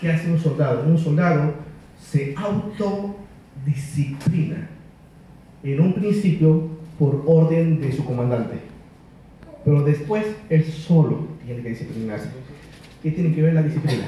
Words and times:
¿qué 0.00 0.10
hace 0.10 0.30
un 0.30 0.38
soldado? 0.38 0.84
Un 0.86 0.96
soldado 0.98 1.52
se 2.00 2.34
autodisciplina 2.36 4.68
en 5.62 5.80
un 5.80 5.92
principio 5.94 6.68
por 6.98 7.22
orden 7.26 7.80
de 7.80 7.92
su 7.92 8.04
comandante, 8.04 8.56
pero 9.64 9.82
después 9.82 10.24
él 10.48 10.64
solo 10.64 11.26
tiene 11.44 11.62
que 11.62 11.70
disciplinarse. 11.70 12.28
¿Qué 13.02 13.10
tiene 13.10 13.34
que 13.34 13.42
ver 13.42 13.54
la 13.54 13.62
disciplina? 13.62 14.04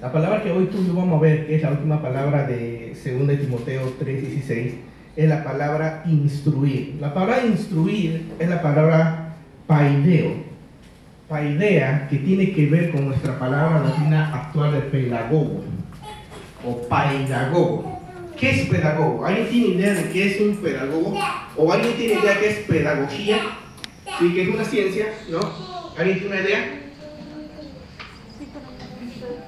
La 0.00 0.12
palabra 0.12 0.42
que 0.42 0.52
hoy 0.52 0.66
tú 0.66 0.80
y 0.80 0.86
yo 0.86 0.94
vamos 0.94 1.18
a 1.18 1.22
ver, 1.22 1.46
que 1.46 1.56
es 1.56 1.62
la 1.62 1.72
última 1.72 2.00
palabra 2.00 2.46
de 2.46 2.94
2 2.94 3.40
Timoteo 3.40 3.92
3:16, 3.98 4.74
es 5.16 5.28
la 5.28 5.42
palabra 5.42 6.04
instruir. 6.06 6.96
La 7.00 7.12
palabra 7.12 7.44
instruir 7.44 8.26
es 8.38 8.48
la 8.48 8.62
palabra 8.62 9.34
paideo. 9.66 10.47
Paidea, 11.28 12.08
que 12.08 12.16
tiene 12.16 12.52
que 12.52 12.66
ver 12.66 12.90
con 12.90 13.08
nuestra 13.08 13.38
palabra 13.38 13.80
latina 13.80 14.34
actual 14.34 14.72
de 14.72 14.80
pedagogo 14.80 15.62
o 16.64 16.88
paidagogo. 16.88 18.00
¿Qué 18.38 18.50
es 18.50 18.68
pedagogo? 18.68 19.26
¿Alguien 19.26 19.48
tiene 19.50 19.66
idea 19.74 19.94
de 19.94 20.10
qué 20.10 20.26
es 20.26 20.40
un 20.40 20.56
pedagogo? 20.56 21.18
¿O 21.56 21.72
alguien 21.72 21.96
tiene 21.96 22.14
idea 22.14 22.34
de 22.34 22.40
qué 22.40 22.48
es 22.48 22.58
pedagogía? 22.60 23.38
¿Sí? 24.18 24.32
¿Que 24.32 24.42
es 24.42 24.48
una 24.48 24.64
ciencia? 24.64 25.06
¿No? 25.28 25.40
¿Alguien 25.98 26.18
tiene 26.18 26.34
una 26.34 26.48
idea? 26.48 26.80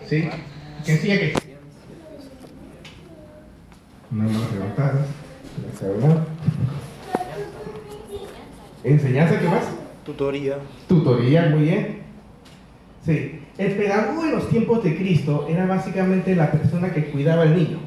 ¿Sí? 0.06 0.28
¿Que 0.84 0.92
enseña 0.92 1.18
qué? 1.18 1.32
No 4.10 4.24
más 4.24 4.52
levantadas. 4.52 5.06
¿Enseñanza 8.84 9.38
qué 9.38 9.48
más? 9.48 9.79
Tutoría. 10.10 10.56
Tutoría, 10.88 11.48
muy 11.50 11.62
bien. 11.62 11.98
Sí. 13.04 13.40
El 13.56 13.72
pedagogo 13.72 14.24
en 14.24 14.32
los 14.32 14.48
tiempos 14.48 14.82
de 14.82 14.96
Cristo 14.96 15.46
era 15.48 15.66
básicamente 15.66 16.34
la 16.34 16.50
persona 16.50 16.92
que 16.92 17.06
cuidaba 17.06 17.42
al 17.42 17.54
niño. 17.54 17.78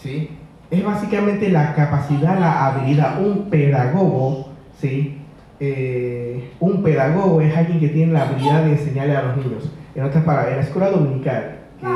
¿Sí? 0.00 0.30
Es 0.70 0.82
básicamente 0.84 1.50
la 1.50 1.74
capacidad, 1.74 2.38
la 2.38 2.66
habilidad. 2.66 3.22
Un 3.22 3.50
pedagogo, 3.50 4.48
¿sí? 4.80 5.18
Eh, 5.60 6.50
un 6.60 6.82
pedagogo 6.82 7.40
es 7.40 7.54
alguien 7.54 7.80
que 7.80 7.88
tiene 7.88 8.12
la 8.12 8.22
habilidad 8.22 8.64
de 8.64 8.72
enseñarle 8.72 9.16
a 9.16 9.22
los 9.22 9.36
niños. 9.36 9.70
En 9.94 10.04
otras 10.04 10.24
palabras, 10.24 10.52
en 10.52 10.56
la 10.58 10.64
escuela 10.64 10.90
dominical 10.90 11.58
que, 11.80 11.86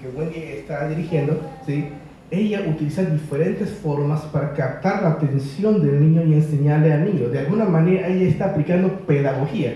que 0.00 0.16
Wendy 0.16 0.38
está 0.38 0.88
dirigiendo, 0.88 1.40
¿sí? 1.66 1.88
Ella 2.30 2.62
utiliza 2.68 3.02
diferentes 3.02 3.70
formas 3.70 4.20
para 4.22 4.52
captar 4.52 5.02
la 5.02 5.10
atención 5.10 5.80
del 5.80 6.00
niño 6.00 6.24
y 6.24 6.34
enseñarle 6.34 6.92
al 6.92 7.04
niño. 7.04 7.28
De 7.28 7.38
alguna 7.40 7.64
manera 7.64 8.08
ella 8.08 8.28
está 8.28 8.50
aplicando 8.50 9.00
pedagogía. 9.06 9.74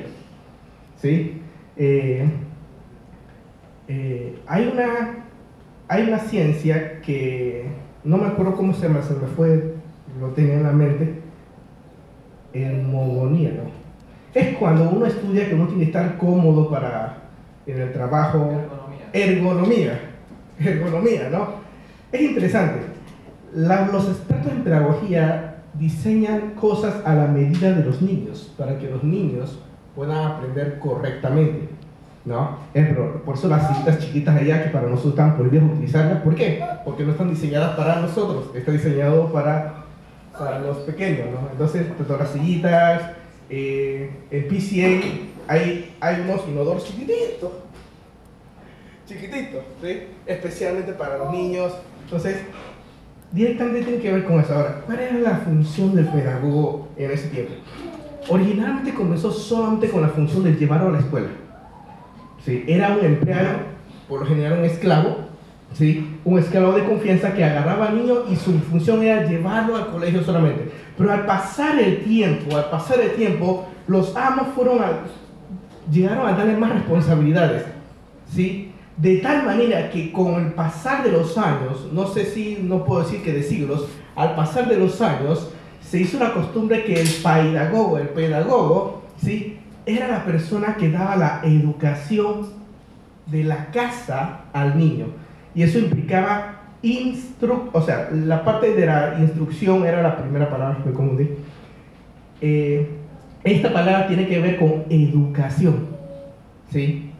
¿sí? 1.00 1.40
Eh, 1.76 2.28
eh, 3.88 4.38
hay, 4.46 4.70
una, 4.72 5.24
hay 5.88 6.02
una 6.04 6.18
ciencia 6.18 7.00
que 7.00 7.66
no 8.04 8.18
me 8.18 8.26
acuerdo 8.26 8.54
cómo 8.54 8.74
se 8.74 8.86
llama, 8.86 9.02
se 9.02 9.14
me 9.14 9.26
fue, 9.28 9.74
lo 10.20 10.28
tenía 10.28 10.54
en 10.54 10.62
la 10.62 10.72
mente, 10.72 11.14
hermogonía, 12.52 13.50
¿no? 13.50 13.82
Es 14.34 14.56
cuando 14.56 14.88
uno 14.88 15.06
estudia 15.06 15.48
que 15.48 15.54
uno 15.54 15.66
tiene 15.66 15.84
que 15.84 15.90
estar 15.90 16.16
cómodo 16.16 16.70
para 16.70 17.18
en 17.66 17.80
el 17.80 17.92
trabajo. 17.92 18.50
Ergonomía. 19.12 20.00
Ergonomía, 20.58 21.28
¿no? 21.30 21.61
Es 22.12 22.20
interesante. 22.20 22.80
los 23.54 24.08
expertos 24.08 24.52
en 24.52 24.64
pedagogía 24.64 25.62
diseñan 25.74 26.52
cosas 26.52 26.94
a 27.04 27.14
la 27.14 27.26
medida 27.26 27.72
de 27.72 27.84
los 27.84 28.02
niños 28.02 28.52
para 28.58 28.78
que 28.78 28.90
los 28.90 29.02
niños 29.02 29.58
puedan 29.96 30.32
aprender 30.32 30.78
correctamente. 30.78 31.68
¿no? 32.24 32.58
Por 33.24 33.34
eso 33.34 33.48
las 33.48 33.76
citas 33.76 33.98
chiquitas 33.98 34.36
allá 34.36 34.62
que 34.62 34.70
para 34.70 34.86
nosotros 34.86 35.14
están 35.14 35.36
prohibidas 35.36 35.64
utilizarlas. 35.72 36.22
¿Por 36.22 36.34
qué? 36.34 36.62
Porque 36.84 37.04
no 37.04 37.12
están 37.12 37.30
diseñadas 37.30 37.76
para 37.76 37.96
nosotros, 38.00 38.54
está 38.54 38.70
diseñado 38.72 39.32
para, 39.32 39.84
para 40.38 40.60
los 40.60 40.78
pequeños. 40.78 41.28
¿no? 41.30 41.48
Entonces, 41.50 41.86
todas 42.06 42.20
las 42.20 42.30
sillitas, 42.30 43.02
eh, 43.50 44.10
en 44.30 44.48
PCA 44.48 45.06
hay, 45.48 45.94
hay 46.00 46.20
unos 46.20 46.46
inodoros 46.48 46.84
chiquititos, 46.84 47.50
chiquititos, 49.06 49.64
¿sí? 49.82 50.04
especialmente 50.26 50.92
para 50.92 51.18
los 51.18 51.32
niños. 51.32 51.72
Entonces, 52.04 52.42
directamente 53.32 53.82
tiene 53.82 54.02
que 54.02 54.12
ver 54.12 54.24
con 54.24 54.40
eso. 54.40 54.54
Ahora, 54.54 54.82
¿cuál 54.86 55.00
era 55.00 55.18
la 55.18 55.36
función 55.38 55.94
del 55.94 56.06
pedagogo 56.06 56.88
en 56.96 57.10
ese 57.10 57.28
tiempo? 57.28 57.52
Originalmente 58.28 58.94
comenzó 58.94 59.32
solamente 59.32 59.88
con 59.88 60.02
la 60.02 60.08
función 60.08 60.44
de 60.44 60.54
llevarlo 60.54 60.88
a 60.88 60.92
la 60.92 60.98
escuela. 61.00 61.28
¿Sí? 62.44 62.64
Era 62.66 62.96
un 62.96 63.04
empleado, 63.04 63.58
por 64.08 64.20
lo 64.20 64.26
general 64.26 64.58
un 64.58 64.64
esclavo, 64.64 65.16
¿sí? 65.72 66.18
un 66.24 66.38
esclavo 66.38 66.72
de 66.72 66.84
confianza 66.84 67.34
que 67.34 67.44
agarraba 67.44 67.88
al 67.88 67.96
niño 67.96 68.24
y 68.30 68.36
su 68.36 68.52
función 68.60 69.02
era 69.02 69.24
llevarlo 69.24 69.76
al 69.76 69.88
colegio 69.88 70.22
solamente. 70.22 70.70
Pero 70.96 71.12
al 71.12 71.26
pasar 71.26 71.78
el 71.78 72.04
tiempo, 72.04 72.56
al 72.56 72.70
pasar 72.70 73.00
el 73.00 73.12
tiempo, 73.12 73.68
los 73.86 74.14
amos 74.16 74.48
fueron 74.54 74.82
a, 74.82 74.90
llegaron 75.90 76.26
a 76.26 76.32
darle 76.32 76.56
más 76.56 76.72
responsabilidades. 76.72 77.64
¿sí? 78.32 78.72
De 78.96 79.16
tal 79.18 79.44
manera 79.44 79.90
que 79.90 80.12
con 80.12 80.34
el 80.34 80.52
pasar 80.52 81.02
de 81.02 81.12
los 81.12 81.38
años, 81.38 81.88
no 81.92 82.06
sé 82.06 82.26
si, 82.26 82.58
no 82.62 82.84
puedo 82.84 83.02
decir 83.02 83.22
que 83.22 83.32
de 83.32 83.42
siglos, 83.42 83.88
al 84.14 84.34
pasar 84.34 84.68
de 84.68 84.76
los 84.76 85.00
años, 85.00 85.50
se 85.80 86.00
hizo 86.00 86.18
una 86.18 86.32
costumbre 86.32 86.84
que 86.84 87.00
el 87.00 87.08
pedagogo, 87.08 87.98
el 87.98 88.08
pedagogo, 88.08 89.02
¿sí? 89.22 89.58
era 89.86 90.08
la 90.08 90.24
persona 90.24 90.76
que 90.76 90.90
daba 90.90 91.16
la 91.16 91.40
educación 91.44 92.50
de 93.26 93.44
la 93.44 93.70
casa 93.70 94.42
al 94.52 94.78
niño. 94.78 95.06
Y 95.54 95.62
eso 95.62 95.78
implicaba 95.78 96.60
instru 96.82 97.70
o 97.72 97.80
sea, 97.80 98.10
la 98.12 98.44
parte 98.44 98.74
de 98.74 98.86
la 98.86 99.16
instrucción 99.20 99.86
era 99.86 100.02
la 100.02 100.16
primera 100.16 100.50
palabra 100.50 100.78
que 100.82 100.90
me 100.90 100.94
confundí. 100.94 101.28
Eh, 102.40 102.88
esta 103.44 103.72
palabra 103.72 104.06
tiene 104.06 104.26
que 104.26 104.40
ver 104.40 104.58
con 104.58 104.84
educación. 104.90 105.88
¿sí? 106.70 107.11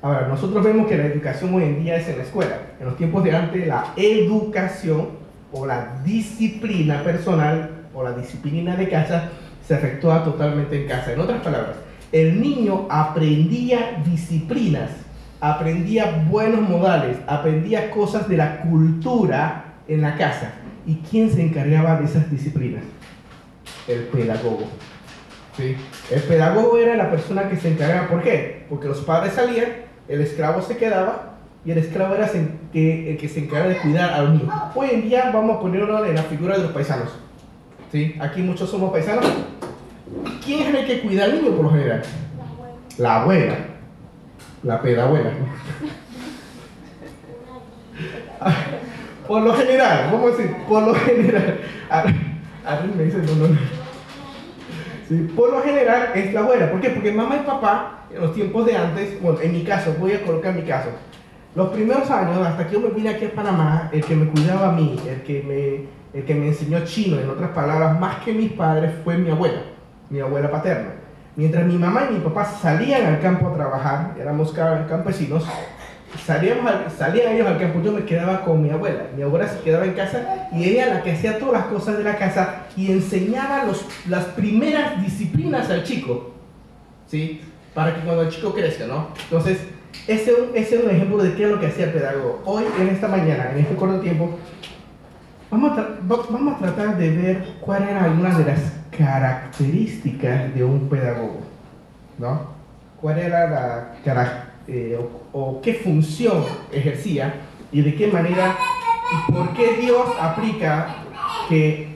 Ahora, 0.00 0.28
nosotros 0.28 0.62
vemos 0.62 0.86
que 0.86 0.96
la 0.96 1.06
educación 1.06 1.52
hoy 1.54 1.64
en 1.64 1.82
día 1.82 1.96
es 1.96 2.08
en 2.08 2.18
la 2.18 2.22
escuela. 2.22 2.56
En 2.78 2.86
los 2.86 2.96
tiempos 2.96 3.24
de 3.24 3.34
antes, 3.34 3.66
la 3.66 3.92
educación 3.96 5.08
o 5.52 5.66
la 5.66 6.00
disciplina 6.04 7.02
personal 7.02 7.70
o 7.92 8.04
la 8.04 8.12
disciplina 8.12 8.76
de 8.76 8.88
casa 8.88 9.30
se 9.66 9.74
efectuaba 9.74 10.22
totalmente 10.22 10.80
en 10.80 10.88
casa. 10.88 11.12
En 11.12 11.20
otras 11.20 11.42
palabras, 11.42 11.76
el 12.12 12.40
niño 12.40 12.86
aprendía 12.88 14.00
disciplinas, 14.04 14.90
aprendía 15.40 16.24
buenos 16.30 16.60
modales, 16.60 17.16
aprendía 17.26 17.90
cosas 17.90 18.28
de 18.28 18.36
la 18.36 18.60
cultura 18.60 19.64
en 19.88 20.02
la 20.02 20.16
casa. 20.16 20.52
¿Y 20.86 20.96
quién 21.10 21.28
se 21.28 21.42
encargaba 21.42 21.96
de 21.96 22.04
esas 22.04 22.30
disciplinas? 22.30 22.84
El 23.88 24.04
pedagogo. 24.04 24.68
¿Sí? 25.56 25.76
El 26.08 26.22
pedagogo 26.22 26.78
era 26.78 26.94
la 26.94 27.10
persona 27.10 27.48
que 27.48 27.56
se 27.56 27.72
encargaba. 27.72 28.06
¿Por 28.06 28.22
qué? 28.22 28.64
Porque 28.68 28.86
los 28.86 29.00
padres 29.00 29.32
salían 29.32 29.87
el 30.08 30.20
esclavo 30.22 30.62
se 30.62 30.76
quedaba 30.76 31.34
y 31.64 31.70
el 31.70 31.78
esclavo 31.78 32.14
era 32.14 32.26
el 32.26 33.16
que 33.18 33.28
se 33.28 33.40
encarga 33.40 33.68
de 33.68 33.76
cuidar 33.78 34.10
al 34.10 34.32
niño. 34.32 34.50
Hoy 34.74 34.88
en 34.92 35.02
día 35.02 35.30
vamos 35.32 35.56
a 35.56 35.60
ponerlo 35.60 36.04
en 36.04 36.14
la 36.14 36.22
figura 36.22 36.56
de 36.56 36.62
los 36.62 36.72
paisanos. 36.72 37.10
¿Sí? 37.92 38.16
Aquí 38.20 38.42
muchos 38.42 38.70
somos 38.70 38.90
paisanos. 38.90 39.26
¿Quién 40.44 40.74
es 40.74 40.74
el 40.74 40.86
que 40.86 41.00
cuida 41.02 41.24
al 41.24 41.34
niño 41.34 41.54
por 41.54 41.64
lo 41.64 41.70
general? 41.70 42.02
La 42.96 43.20
abuela. 43.20 43.56
La 44.62 44.80
pedabuela. 44.80 45.30
por 49.28 49.42
lo 49.42 49.52
general, 49.54 50.10
vamos 50.12 50.32
a 50.32 50.36
decir, 50.36 50.56
por 50.68 50.82
lo 50.82 50.94
general. 50.94 51.60
A, 51.90 52.02
ver, 52.04 52.14
me 52.96 53.04
dice, 53.04 53.18
no, 53.18 53.34
no, 53.34 53.48
no. 53.48 53.77
Sí, 55.08 55.32
por 55.34 55.50
lo 55.50 55.62
general 55.62 56.10
es 56.14 56.34
la 56.34 56.40
abuela. 56.40 56.70
¿Por 56.70 56.80
qué? 56.80 56.90
Porque 56.90 57.12
mamá 57.12 57.36
y 57.36 57.46
papá 57.46 58.04
en 58.14 58.20
los 58.20 58.34
tiempos 58.34 58.66
de 58.66 58.76
antes, 58.76 59.20
bueno, 59.22 59.40
en 59.40 59.52
mi 59.52 59.64
caso, 59.64 59.94
voy 59.98 60.12
a 60.12 60.22
colocar 60.22 60.54
mi 60.54 60.62
caso. 60.62 60.90
Los 61.54 61.70
primeros 61.70 62.10
años, 62.10 62.46
hasta 62.46 62.66
que 62.66 62.74
yo 62.74 62.80
me 62.80 62.90
vine 62.90 63.08
aquí 63.10 63.24
a 63.24 63.32
Panamá, 63.32 63.88
el 63.90 64.04
que 64.04 64.14
me 64.14 64.28
cuidaba 64.28 64.68
a 64.68 64.72
mí, 64.72 65.00
el 65.08 65.22
que 65.22 65.42
me, 65.42 66.18
el 66.18 66.26
que 66.26 66.34
me 66.34 66.48
enseñó 66.48 66.84
chino, 66.84 67.18
en 67.18 67.28
otras 67.30 67.50
palabras, 67.50 67.98
más 67.98 68.16
que 68.22 68.32
mis 68.32 68.52
padres, 68.52 68.92
fue 69.02 69.16
mi 69.16 69.30
abuela, 69.30 69.62
mi 70.10 70.20
abuela 70.20 70.50
paterna. 70.50 70.90
Mientras 71.36 71.64
mi 71.64 71.78
mamá 71.78 72.08
y 72.10 72.14
mi 72.14 72.20
papá 72.20 72.44
salían 72.44 73.06
al 73.06 73.20
campo 73.20 73.48
a 73.48 73.54
trabajar, 73.54 74.14
éramos 74.20 74.52
campesinos, 74.52 75.46
salíamos 76.24 76.72
salían 76.96 77.34
ellos 77.34 77.46
al 77.46 77.58
campo, 77.58 77.80
yo 77.82 77.92
me 77.92 78.04
quedaba 78.04 78.44
con 78.44 78.62
mi 78.62 78.70
abuela. 78.70 79.04
Mi 79.16 79.22
abuela 79.22 79.48
se 79.48 79.60
quedaba 79.60 79.84
en 79.84 79.92
casa 79.92 80.48
y 80.52 80.64
ella 80.64 80.94
la 80.94 81.02
que 81.02 81.12
hacía 81.12 81.38
todas 81.38 81.60
las 81.60 81.64
cosas 81.64 81.98
de 81.98 82.04
la 82.04 82.16
casa 82.16 82.66
y 82.76 82.90
enseñaba 82.90 83.64
los, 83.64 83.84
las 84.08 84.24
primeras 84.26 85.02
disciplinas 85.02 85.70
al 85.70 85.84
chico. 85.84 86.32
¿sí? 87.06 87.40
para 87.78 87.94
que 87.94 88.00
cuando 88.00 88.22
el 88.22 88.28
chico 88.28 88.52
crezca, 88.52 88.88
¿no? 88.88 89.06
Entonces, 89.22 89.60
ese, 90.08 90.32
ese 90.54 90.76
es 90.76 90.84
un 90.84 90.90
ejemplo 90.90 91.18
de 91.18 91.34
qué 91.34 91.44
es 91.44 91.50
lo 91.50 91.60
que 91.60 91.68
hacía 91.68 91.84
el 91.84 91.92
pedagogo. 91.92 92.42
Hoy, 92.44 92.64
en 92.80 92.88
esta 92.88 93.06
mañana, 93.06 93.52
en 93.52 93.58
este 93.58 93.76
corto 93.76 94.00
tiempo, 94.00 94.36
vamos 95.48 95.78
a, 95.78 95.88
vamos 96.02 96.56
a 96.56 96.58
tratar 96.58 96.98
de 96.98 97.10
ver 97.10 97.44
cuáles 97.60 97.90
eran 97.90 98.04
algunas 98.04 98.36
de 98.36 98.44
las 98.46 98.58
características 98.96 100.52
de 100.56 100.64
un 100.64 100.88
pedagogo, 100.88 101.38
¿no? 102.18 102.48
¿Cuál 103.00 103.18
era 103.18 103.48
la 103.48 103.92
eh, 104.68 104.98
o, 105.32 105.60
qué 105.62 105.74
función 105.74 106.44
ejercía 106.70 107.34
y 107.72 107.80
de 107.80 107.94
qué 107.94 108.08
manera 108.08 108.56
y 109.28 109.32
por 109.32 109.52
qué 109.54 109.78
Dios 109.80 110.06
aplica 110.20 110.96
que 111.48 111.88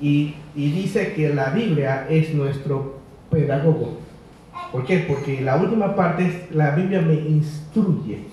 y, 0.00 0.34
y 0.54 0.70
dice 0.72 1.12
que 1.14 1.32
la 1.32 1.50
Biblia 1.50 2.06
es 2.10 2.34
nuestro 2.34 2.98
pedagogo. 3.30 3.98
¿Por 4.72 4.84
qué? 4.84 5.04
Porque 5.08 5.40
la 5.40 5.56
última 5.56 5.94
parte 5.94 6.26
es 6.26 6.54
la 6.54 6.72
Biblia 6.72 7.00
me 7.00 7.14
instruye. 7.14 8.24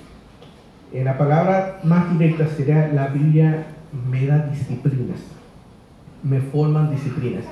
En 0.92 1.06
la 1.06 1.18
palabra 1.18 1.80
más 1.84 2.18
directa 2.18 2.48
sería 2.48 2.88
la 2.88 3.08
Biblia 3.08 3.68
me 4.10 4.26
da 4.26 4.48
disciplinas, 4.48 5.20
me 6.24 6.40
forman 6.40 6.92
disciplinas. 6.92 7.46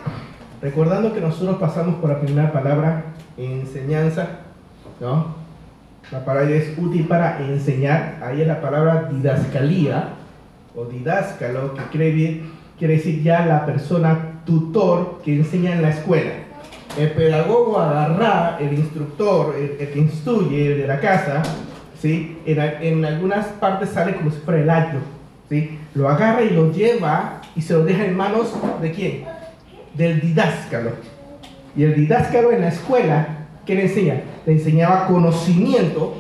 Recordando 0.62 1.14
que 1.14 1.22
nosotros 1.22 1.58
pasamos 1.58 1.96
por 1.96 2.10
la 2.10 2.20
primera 2.20 2.52
palabra, 2.52 3.04
enseñanza, 3.38 4.40
¿no? 5.00 5.43
La 6.12 6.24
palabra 6.24 6.52
es 6.52 6.78
útil 6.78 7.08
para 7.08 7.40
enseñar, 7.40 8.18
ahí 8.22 8.42
es 8.42 8.48
la 8.48 8.62
palabra 8.62 9.10
didascalía 9.12 10.10
o 10.76 10.86
didáscalo, 10.86 11.74
que 11.74 11.84
quiere, 11.92 12.42
quiere 12.78 12.96
decir 12.96 13.24
ya 13.24 13.46
la 13.46 13.66
persona 13.66 14.42
tutor 14.46 15.22
que 15.24 15.36
enseña 15.36 15.74
en 15.74 15.82
la 15.82 15.90
escuela. 15.90 16.32
El 17.00 17.12
pedagogo 17.12 17.80
agarra, 17.80 18.58
el 18.60 18.74
instructor, 18.74 19.56
el, 19.56 19.78
el 19.80 19.94
que 19.94 20.00
instruye, 20.00 20.74
el 20.74 20.82
de 20.82 20.88
la 20.88 21.00
casa, 21.00 21.42
¿sí? 22.00 22.38
En, 22.46 22.60
en, 22.60 23.06
algunas 23.06 23.48
partes 23.48 23.90
sale 23.90 24.16
como 24.16 24.30
si 24.30 24.40
fuera 24.40 24.62
el 24.62 24.70
ayo, 24.70 25.00
¿sí? 25.50 25.80
Lo 25.96 26.10
agarra 26.10 26.44
y 26.44 26.52
lo 26.52 26.72
lleva 26.72 27.42
y 27.56 27.62
se 27.62 27.74
lo 27.74 27.84
deja 27.86 28.06
en 28.06 28.16
manos 28.16 28.54
de 28.82 28.92
quién? 28.92 29.24
Del 29.96 30.20
didáscalo. 30.20 30.92
Y 31.76 31.84
el 31.84 31.96
didáscalo 31.96 32.52
en 32.52 32.62
la 32.62 32.68
escuela, 32.68 33.28
¿qué 33.66 33.74
le 33.74 33.84
enseña? 33.84 34.22
Le 34.46 34.54
enseñaba 34.54 35.08
conocimiento, 35.08 36.16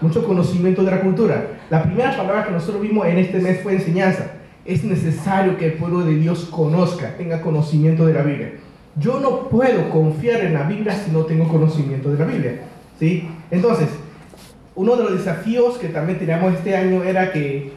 mucho 0.00 0.24
conocimiento 0.24 0.82
de 0.82 0.90
la 0.90 1.00
cultura. 1.00 1.58
La 1.70 1.82
primera 1.82 2.16
palabra 2.16 2.46
que 2.46 2.52
nosotros 2.52 2.82
vimos 2.82 3.06
en 3.06 3.18
este 3.18 3.38
mes 3.38 3.62
fue 3.62 3.74
enseñanza. 3.74 4.32
Es 4.64 4.84
necesario 4.84 5.56
que 5.56 5.66
el 5.66 5.72
pueblo 5.74 6.00
de 6.00 6.16
Dios 6.16 6.46
conozca, 6.50 7.16
tenga 7.16 7.40
conocimiento 7.40 8.06
de 8.06 8.14
la 8.14 8.22
Biblia. 8.22 8.52
Yo 8.96 9.20
no 9.20 9.48
puedo 9.48 9.88
confiar 9.90 10.40
en 10.40 10.54
la 10.54 10.64
Biblia 10.64 10.94
si 10.94 11.10
no 11.10 11.20
tengo 11.20 11.48
conocimiento 11.48 12.10
de 12.10 12.18
la 12.18 12.24
Biblia. 12.24 12.60
¿sí? 12.98 13.28
Entonces, 13.50 13.88
uno 14.74 14.96
de 14.96 15.04
los 15.04 15.12
desafíos 15.12 15.78
que 15.78 15.88
también 15.88 16.18
teníamos 16.18 16.54
este 16.54 16.76
año 16.76 17.02
era 17.04 17.32
que, 17.32 17.72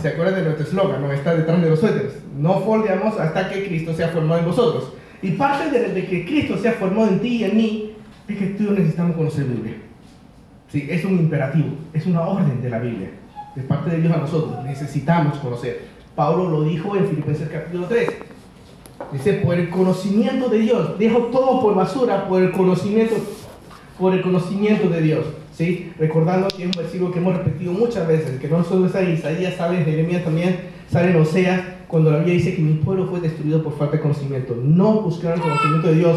¿se 0.00 0.08
acuerdan 0.08 0.36
de 0.36 0.42
nuestro 0.42 0.66
eslogan? 0.66 1.02
¿no? 1.02 1.12
Está 1.12 1.34
detrás 1.34 1.60
de 1.60 1.70
los 1.70 1.80
suéteres. 1.80 2.12
No 2.38 2.60
foldeamos 2.60 3.18
hasta 3.18 3.48
que 3.48 3.66
Cristo 3.66 3.92
sea 3.94 4.08
formado 4.08 4.40
en 4.40 4.46
vosotros. 4.46 4.92
Y 5.20 5.32
parte 5.32 5.70
de, 5.70 5.88
de, 5.88 6.06
que 6.06 6.24
Cristo 6.24 6.56
sea 6.58 6.72
formado 6.72 7.08
en 7.08 7.20
ti 7.20 7.38
y 7.38 7.44
en 7.44 7.56
mí 7.56 7.95
es 8.28 8.36
que 8.36 8.46
tú 8.46 8.64
y 8.64 8.70
necesitamos 8.70 9.16
conocer 9.16 9.46
la 9.46 9.54
Biblia. 9.54 9.76
Sí, 10.70 10.86
es 10.90 11.04
un 11.04 11.12
imperativo, 11.12 11.68
es 11.92 12.06
una 12.06 12.22
orden 12.22 12.60
de 12.60 12.70
la 12.70 12.78
Biblia. 12.78 13.10
De 13.54 13.62
parte 13.62 13.90
de 13.90 14.00
Dios 14.00 14.12
a 14.12 14.18
nosotros. 14.18 14.64
Necesitamos 14.64 15.38
conocer. 15.38 15.82
Pablo 16.14 16.50
lo 16.50 16.64
dijo 16.64 16.96
en 16.96 17.06
Filipenses 17.06 17.48
capítulo 17.48 17.86
3. 17.86 18.08
Dice, 19.12 19.34
por 19.34 19.54
el 19.54 19.70
conocimiento 19.70 20.48
de 20.48 20.58
Dios. 20.58 20.98
Dejo 20.98 21.18
todo 21.26 21.60
por 21.60 21.74
basura 21.74 22.28
por 22.28 22.42
el 22.42 22.50
conocimiento, 22.50 23.14
por 23.98 24.12
el 24.12 24.22
conocimiento 24.22 24.88
de 24.88 25.00
Dios. 25.00 25.24
¿sí? 25.52 25.92
Recordando 25.98 26.48
que 26.48 26.64
es 26.64 26.76
un 26.76 26.82
versículo 26.82 27.12
que 27.12 27.18
hemos 27.18 27.36
repetido 27.36 27.72
muchas 27.72 28.06
veces, 28.08 28.40
que 28.40 28.48
no 28.48 28.64
solo 28.64 28.86
está 28.86 29.02
en 29.02 29.14
Isaías, 29.14 29.54
sale 29.54 29.78
en 29.78 29.84
Jeremías 29.84 30.24
también, 30.24 30.58
sale 30.90 31.10
en 31.10 31.16
Oseas, 31.16 31.62
cuando 31.88 32.10
la 32.10 32.18
Biblia 32.18 32.34
dice 32.34 32.56
que 32.56 32.62
mi 32.62 32.74
pueblo 32.74 33.06
fue 33.06 33.20
destruido 33.20 33.62
por 33.62 33.78
falta 33.78 33.96
de 33.96 34.02
conocimiento. 34.02 34.56
No 34.60 35.00
buscaron 35.02 35.38
el 35.38 35.42
conocimiento 35.42 35.88
de 35.88 35.94
Dios, 35.94 36.16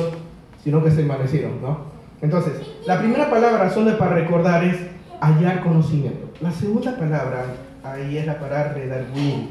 sino 0.64 0.84
que 0.84 0.92
se 0.92 1.02
envanecieron, 1.02 1.62
¿no? 1.62 1.99
Entonces, 2.22 2.54
la 2.86 3.00
primera 3.00 3.30
palabra 3.30 3.70
solo 3.70 3.98
para 3.98 4.16
recordar 4.16 4.64
es 4.64 4.78
hallar 5.22 5.62
conocimiento. 5.62 6.30
La 6.42 6.52
segunda 6.52 6.96
palabra 6.98 7.46
ahí 7.84 8.18
es 8.18 8.26
la 8.26 8.40
palabra 8.40 8.74
redarguir, 8.74 9.50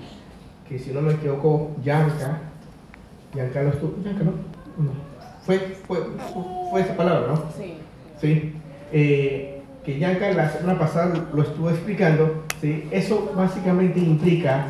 que 0.69 0.79
si 0.79 0.91
no 0.91 1.01
me 1.01 1.13
equivoco, 1.13 1.71
Yanka, 1.83 2.41
Yanka 3.35 3.63
lo 3.63 3.71
estuvo, 3.71 3.95
Yanka 4.05 4.25
no, 4.25 4.33
no. 4.33 5.09
Fue, 5.45 5.59
fue, 5.87 5.99
fue 6.71 6.81
esa 6.83 6.95
palabra, 6.95 7.29
¿no? 7.29 7.37
Sí. 7.57 7.75
Sí. 8.21 8.53
Eh, 8.93 9.63
que 9.85 9.99
Yanka 9.99 10.31
la 10.33 10.51
semana 10.51 10.79
pasada 10.79 11.29
lo 11.33 11.43
estuvo 11.43 11.71
explicando, 11.71 12.45
¿sí? 12.61 12.87
eso 12.91 13.33
básicamente 13.35 13.99
implica 13.99 14.67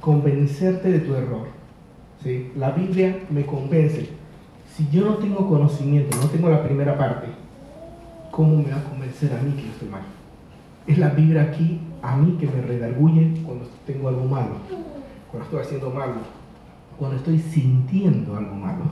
convencerte 0.00 0.90
de 0.90 1.00
tu 1.00 1.14
error. 1.14 1.48
¿sí? 2.22 2.50
La 2.56 2.70
Biblia 2.70 3.18
me 3.28 3.44
convence. 3.44 4.08
Si 4.76 4.88
yo 4.90 5.04
no 5.04 5.14
tengo 5.18 5.48
conocimiento, 5.48 6.16
no 6.16 6.28
tengo 6.28 6.50
la 6.50 6.64
primera 6.64 6.98
parte, 6.98 7.28
¿cómo 8.32 8.56
me 8.56 8.72
va 8.72 8.78
a 8.78 8.82
convencer 8.84 9.32
a 9.32 9.40
mí 9.40 9.52
que 9.52 9.66
yo 9.66 9.70
estoy 9.70 9.88
mal? 9.88 10.02
Es 10.88 10.98
la 10.98 11.10
Biblia 11.10 11.42
aquí 11.42 11.80
a 12.02 12.16
mí 12.16 12.36
que 12.40 12.48
me 12.48 12.60
redarguye 12.60 13.40
cuando 13.46 13.68
tengo 13.86 14.08
algo 14.08 14.24
malo, 14.24 14.56
cuando 15.30 15.44
estoy 15.44 15.60
haciendo 15.60 15.90
malo, 15.90 16.14
cuando 16.98 17.18
estoy 17.18 17.38
sintiendo 17.38 18.36
algo 18.36 18.56
malo. 18.56 18.82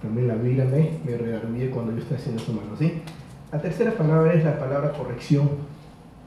También 0.00 0.28
la 0.28 0.34
Biblia 0.34 0.64
me, 0.64 0.92
me 1.04 1.18
redarguye 1.18 1.68
cuando 1.68 1.92
yo 1.92 1.98
estoy 1.98 2.16
haciendo 2.16 2.42
eso 2.42 2.54
malo, 2.54 2.74
¿sí? 2.78 3.02
La 3.52 3.60
tercera 3.60 3.92
palabra 3.92 4.32
es 4.32 4.42
la 4.42 4.58
palabra 4.58 4.92
corrección, 4.92 5.50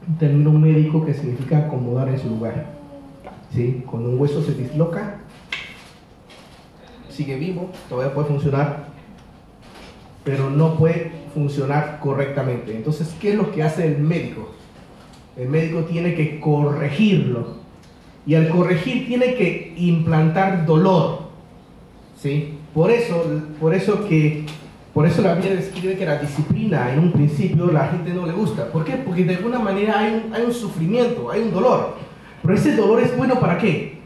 un 0.07 0.17
término 0.19 0.51
médico 0.51 1.03
que 1.03 1.15
significa 1.15 1.57
acomodar 1.57 2.07
en 2.09 2.19
su 2.19 2.29
lugar. 2.29 2.67
¿Sí? 3.51 3.83
Cuando 3.89 4.09
un 4.09 4.19
hueso 4.19 4.43
se 4.43 4.53
disloca, 4.53 5.21
sigue 7.15 7.37
vivo, 7.37 7.69
todavía 7.89 8.13
puede 8.13 8.27
funcionar, 8.27 8.87
pero 10.23 10.49
no 10.49 10.75
puede 10.75 11.11
funcionar 11.33 11.99
correctamente. 12.01 12.75
Entonces, 12.75 13.15
¿qué 13.19 13.31
es 13.31 13.35
lo 13.35 13.51
que 13.51 13.63
hace 13.63 13.87
el 13.87 13.99
médico? 13.99 14.51
El 15.37 15.49
médico 15.49 15.81
tiene 15.81 16.15
que 16.15 16.39
corregirlo. 16.39 17.55
Y 18.25 18.35
al 18.35 18.49
corregir 18.49 19.07
tiene 19.07 19.35
que 19.35 19.73
implantar 19.77 20.65
dolor. 20.65 21.25
¿Sí? 22.21 22.57
Por 22.73 22.91
eso, 22.91 23.23
por 23.59 23.73
eso 23.73 24.07
que 24.07 24.45
por 24.95 25.05
eso 25.05 25.21
la 25.21 25.35
Biblia 25.35 25.55
describe 25.55 25.97
que 25.97 26.05
la 26.05 26.19
disciplina 26.19 26.93
en 26.93 26.99
un 26.99 27.11
principio 27.11 27.69
la 27.69 27.89
gente 27.89 28.13
no 28.13 28.25
le 28.25 28.31
gusta. 28.31 28.71
¿Por 28.71 28.85
qué? 28.85 28.93
Porque 28.93 29.25
de 29.25 29.35
alguna 29.35 29.59
manera 29.59 29.99
hay 29.99 30.23
un, 30.25 30.33
hay 30.33 30.43
un 30.43 30.53
sufrimiento, 30.53 31.29
hay 31.29 31.41
un 31.41 31.51
dolor. 31.51 31.97
Pero 32.41 32.53
ese 32.53 32.77
dolor 32.77 33.01
es 33.01 33.15
bueno 33.17 33.37
para 33.37 33.57
qué? 33.57 33.99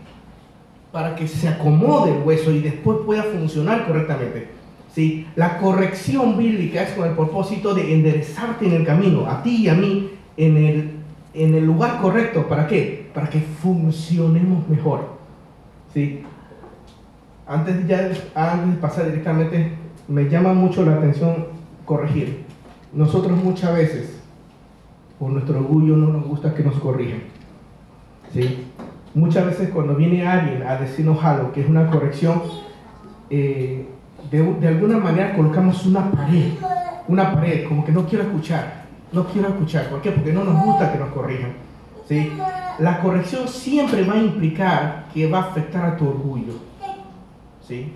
Para 0.92 1.16
que 1.16 1.28
se 1.28 1.48
acomode 1.48 2.12
el 2.12 2.24
hueso 2.24 2.52
y 2.52 2.60
después 2.60 3.00
pueda 3.06 3.24
funcionar 3.24 3.86
correctamente. 3.86 4.50
¿Sí? 4.94 5.28
La 5.36 5.60
corrección 5.60 6.38
bíblica 6.38 6.84
es 6.84 6.92
con 6.92 7.08
el 7.08 7.14
propósito 7.14 7.76
de 7.76 7.94
enderezarte 7.94 8.66
en 8.66 8.74
el 8.74 8.86
camino, 8.86 9.28
a 9.28 9.44
ti 9.44 9.58
y 9.58 9.70
a 9.70 9.76
mí, 9.76 10.10
en 10.36 10.58
el, 10.58 10.92
en 11.34 11.54
el 11.54 11.66
lugar 11.66 12.02
correcto. 12.02 12.48
¿Para 12.48 12.68
qué? 12.68 13.10
Para 13.14 13.30
que 13.30 13.40
funcionemos 13.40 14.68
mejor. 14.68 15.18
¿Sí? 15.94 16.24
Antes, 17.46 17.88
ya, 17.88 18.12
antes 18.36 18.76
de 18.76 18.82
pasar 18.82 19.06
directamente 19.06 19.74
me 20.08 20.28
llama 20.28 20.54
mucho 20.54 20.84
la 20.84 20.96
atención 20.96 21.48
corregir. 21.86 22.44
Nosotros 22.92 23.42
muchas 23.44 23.76
veces, 23.76 24.22
por 25.20 25.32
nuestro 25.32 25.60
orgullo, 25.60 25.96
no 25.96 26.08
nos 26.08 26.26
gusta 26.26 26.54
que 26.54 26.64
nos 26.64 26.76
corrijan. 26.76 27.22
¿sí? 28.34 28.66
Muchas 29.14 29.46
veces 29.46 29.70
cuando 29.70 29.96
viene 29.96 30.28
alguien 30.28 30.64
a 30.64 30.76
decirnos 30.78 31.24
algo 31.24 31.52
que 31.52 31.62
es 31.62 31.70
una 31.70 31.90
corrección, 31.90 32.42
eh, 33.30 33.88
de, 34.30 34.54
de, 34.54 34.68
alguna 34.68 34.98
manera 34.98 35.36
colocamos 35.36 35.86
una 35.86 36.12
pared, 36.12 36.54
una 37.08 37.34
pared, 37.34 37.68
como 37.68 37.84
que 37.84 37.92
no 37.92 38.06
quiero 38.06 38.26
escuchar, 38.26 38.86
no 39.12 39.26
quiero 39.26 39.50
escuchar. 39.50 39.90
¿Por 39.90 40.02
qué? 40.02 40.12
Porque 40.12 40.32
no 40.32 40.44
nos 40.44 40.64
gusta 40.64 40.92
que 40.92 41.00
nos 41.00 41.10
corrijan. 41.10 41.54
¿sí? 42.08 42.32
La 42.80 43.02
corrección 43.02 43.48
siempre 43.48 44.04
va 44.04 44.14
a 44.14 44.18
implicar 44.18 45.06
que 45.14 45.30
va 45.30 45.40
a 45.40 45.42
afectar 45.50 45.86
a 45.86 45.98
tu 45.98 46.08
orgullo. 46.08 46.54
¿sí? 47.68 47.94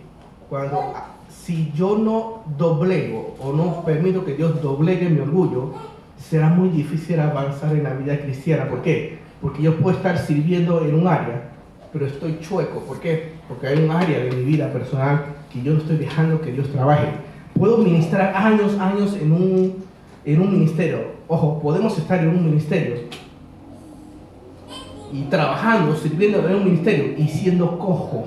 Cuando 0.49 0.93
si 1.29 1.71
yo 1.75 1.97
no 1.97 2.43
doblego 2.57 3.35
o 3.39 3.53
no 3.53 3.83
permito 3.83 4.23
que 4.23 4.35
Dios 4.35 4.61
doblegue 4.61 5.09
mi 5.09 5.19
orgullo, 5.19 5.73
será 6.17 6.49
muy 6.49 6.69
difícil 6.69 7.19
avanzar 7.19 7.75
en 7.75 7.83
la 7.83 7.93
vida 7.93 8.17
cristiana. 8.19 8.69
¿Por 8.69 8.81
qué? 8.81 9.19
Porque 9.43 9.61
yo 9.61 9.77
puedo 9.77 9.95
estar 9.95 10.17
sirviendo 10.17 10.83
en 10.83 10.95
un 10.95 11.07
área, 11.07 11.51
pero 11.91 12.07
estoy 12.07 12.39
chueco. 12.41 12.79
¿Por 12.79 12.99
qué? 12.99 13.33
Porque 13.47 13.67
hay 13.67 13.83
un 13.83 13.91
área 13.91 14.17
de 14.23 14.31
mi 14.31 14.43
vida 14.43 14.73
personal 14.73 15.25
que 15.51 15.61
yo 15.61 15.73
no 15.73 15.79
estoy 15.79 15.97
dejando 15.97 16.41
que 16.41 16.51
Dios 16.51 16.71
trabaje. 16.71 17.09
Puedo 17.53 17.77
ministrar 17.77 18.33
años, 18.35 18.79
años 18.79 19.15
en 19.21 19.31
un, 19.31 19.75
en 20.25 20.41
un 20.41 20.51
ministerio. 20.51 21.13
Ojo, 21.27 21.59
podemos 21.61 21.95
estar 21.95 22.19
en 22.19 22.29
un 22.29 22.43
ministerio 22.43 22.95
y 25.11 25.21
trabajando, 25.25 25.95
sirviendo 25.95 26.49
en 26.49 26.55
un 26.55 26.65
ministerio 26.65 27.13
y 27.15 27.27
siendo 27.27 27.77
cojo. 27.77 28.25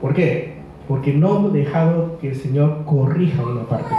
¿Por 0.00 0.14
qué? 0.14 0.54
porque 0.88 1.12
no 1.12 1.48
he 1.48 1.58
dejado 1.58 2.18
que 2.18 2.28
el 2.30 2.36
Señor 2.36 2.84
corrija 2.84 3.42
una 3.42 3.62
parte, 3.62 3.94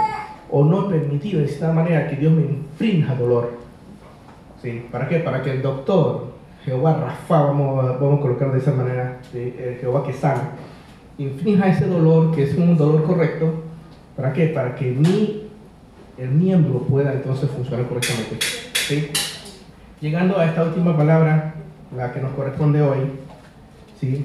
o 0.50 0.64
no 0.64 0.86
he 0.86 0.98
permitido 0.98 1.40
de 1.40 1.46
esta 1.46 1.72
manera 1.72 2.08
que 2.08 2.16
Dios 2.16 2.32
me 2.32 2.42
infrinja 2.42 3.14
dolor. 3.14 3.58
¿Sí? 4.62 4.86
¿Para 4.90 5.08
qué? 5.08 5.18
Para 5.18 5.42
que 5.42 5.50
el 5.50 5.62
doctor, 5.62 6.32
Jehová 6.66 6.94
Rafa, 6.94 7.42
vamos, 7.42 7.98
vamos 7.98 8.18
a 8.18 8.22
colocar 8.22 8.52
de 8.52 8.58
esa 8.58 8.72
manera, 8.72 9.20
Jehová 9.80 10.04
que 10.04 10.12
sana, 10.12 10.50
infrinja 11.16 11.68
ese 11.68 11.86
dolor, 11.86 12.34
que 12.34 12.42
es 12.42 12.54
un 12.58 12.76
dolor 12.76 13.04
correcto, 13.04 13.62
¿para 14.14 14.34
qué? 14.34 14.48
Para 14.48 14.74
que 14.74 14.90
mi, 14.90 15.48
el 16.18 16.30
miembro 16.32 16.80
pueda 16.80 17.14
entonces 17.14 17.48
funcionar 17.48 17.86
correctamente. 17.86 18.36
¿Sí? 18.74 19.10
llegando 20.00 20.38
a 20.38 20.46
esta 20.46 20.64
última 20.64 20.96
palabra, 20.96 21.54
la 21.96 22.12
que 22.12 22.20
nos 22.20 22.32
corresponde 22.32 22.82
hoy, 22.82 22.98
¿sí? 24.00 24.24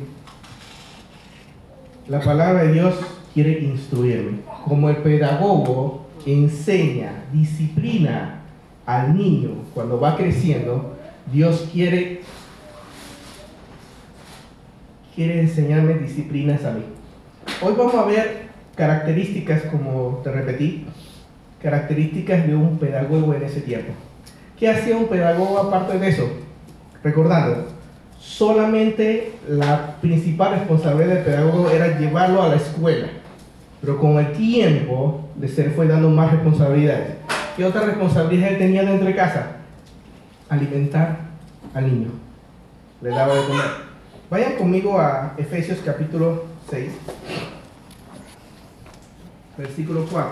La 2.08 2.20
palabra 2.20 2.64
de 2.64 2.74
Dios 2.74 2.96
quiere 3.34 3.60
instruirme. 3.60 4.40
Como 4.66 4.90
el 4.90 4.98
pedagogo 4.98 6.08
enseña, 6.26 7.24
disciplina 7.32 8.42
al 8.86 9.16
niño 9.16 9.52
cuando 9.74 10.00
va 10.00 10.18
creciendo, 10.18 10.98
Dios 11.28 11.70
quiere, 11.72 12.22
quiere 15.16 15.42
enseñarme 15.42 15.96
disciplinas 15.96 16.64
a 16.66 16.72
mí. 16.72 16.84
Hoy 17.62 17.74
vamos 17.78 17.96
a 17.96 18.06
ver 18.06 18.48
características, 18.76 19.64
como 19.64 20.22
te 20.24 20.32
repetí, 20.32 20.86
características 21.62 22.48
de 22.48 22.56
un 22.56 22.78
pedagogo 22.80 23.34
en 23.34 23.44
ese 23.44 23.62
tiempo. 23.62 23.94
¿Qué 24.58 24.70
hacía 24.70 24.98
un 24.98 25.08
pedagogo 25.08 25.60
aparte 25.60 26.00
de 26.00 26.10
eso? 26.10 26.28
Recordando, 27.04 27.68
solamente 28.20 29.34
la 29.48 29.96
principal 30.02 30.60
responsabilidad 30.60 31.16
del 31.16 31.24
pedagogo 31.24 31.70
era 31.70 32.00
llevarlo 32.00 32.44
a 32.44 32.50
la 32.50 32.56
escuela, 32.56 33.08
pero 33.80 34.00
con 34.00 34.18
el 34.18 34.32
tiempo 34.34 35.30
se 35.48 35.64
le 35.64 35.70
fue 35.72 35.88
dando 35.88 36.10
más 36.10 36.32
responsabilidades. 36.32 37.16
¿Qué 37.56 37.66
otra 37.66 37.82
responsabilidad 37.82 38.52
él 38.52 38.58
tenía 38.58 38.84
dentro 38.84 39.08
de 39.08 39.16
casa? 39.16 39.61
Alimentar 40.52 41.18
al 41.74 41.86
niño. 41.86 42.12
Le 43.02 43.10
daba 43.10 43.34
de 43.36 43.46
comer. 43.48 43.66
Vayan 44.30 44.58
conmigo 44.58 45.00
a 45.00 45.34
Efesios 45.38 45.80
capítulo 45.80 46.44
6, 46.70 46.92
versículo 49.58 50.06
4. 50.12 50.32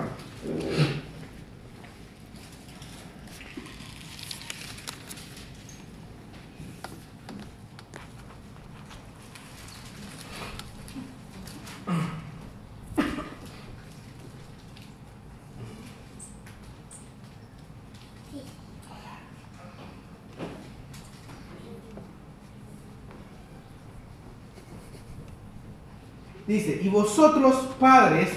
Dice, 26.49 26.81
y 26.83 26.89
vosotros 26.89 27.55
padres 27.79 28.27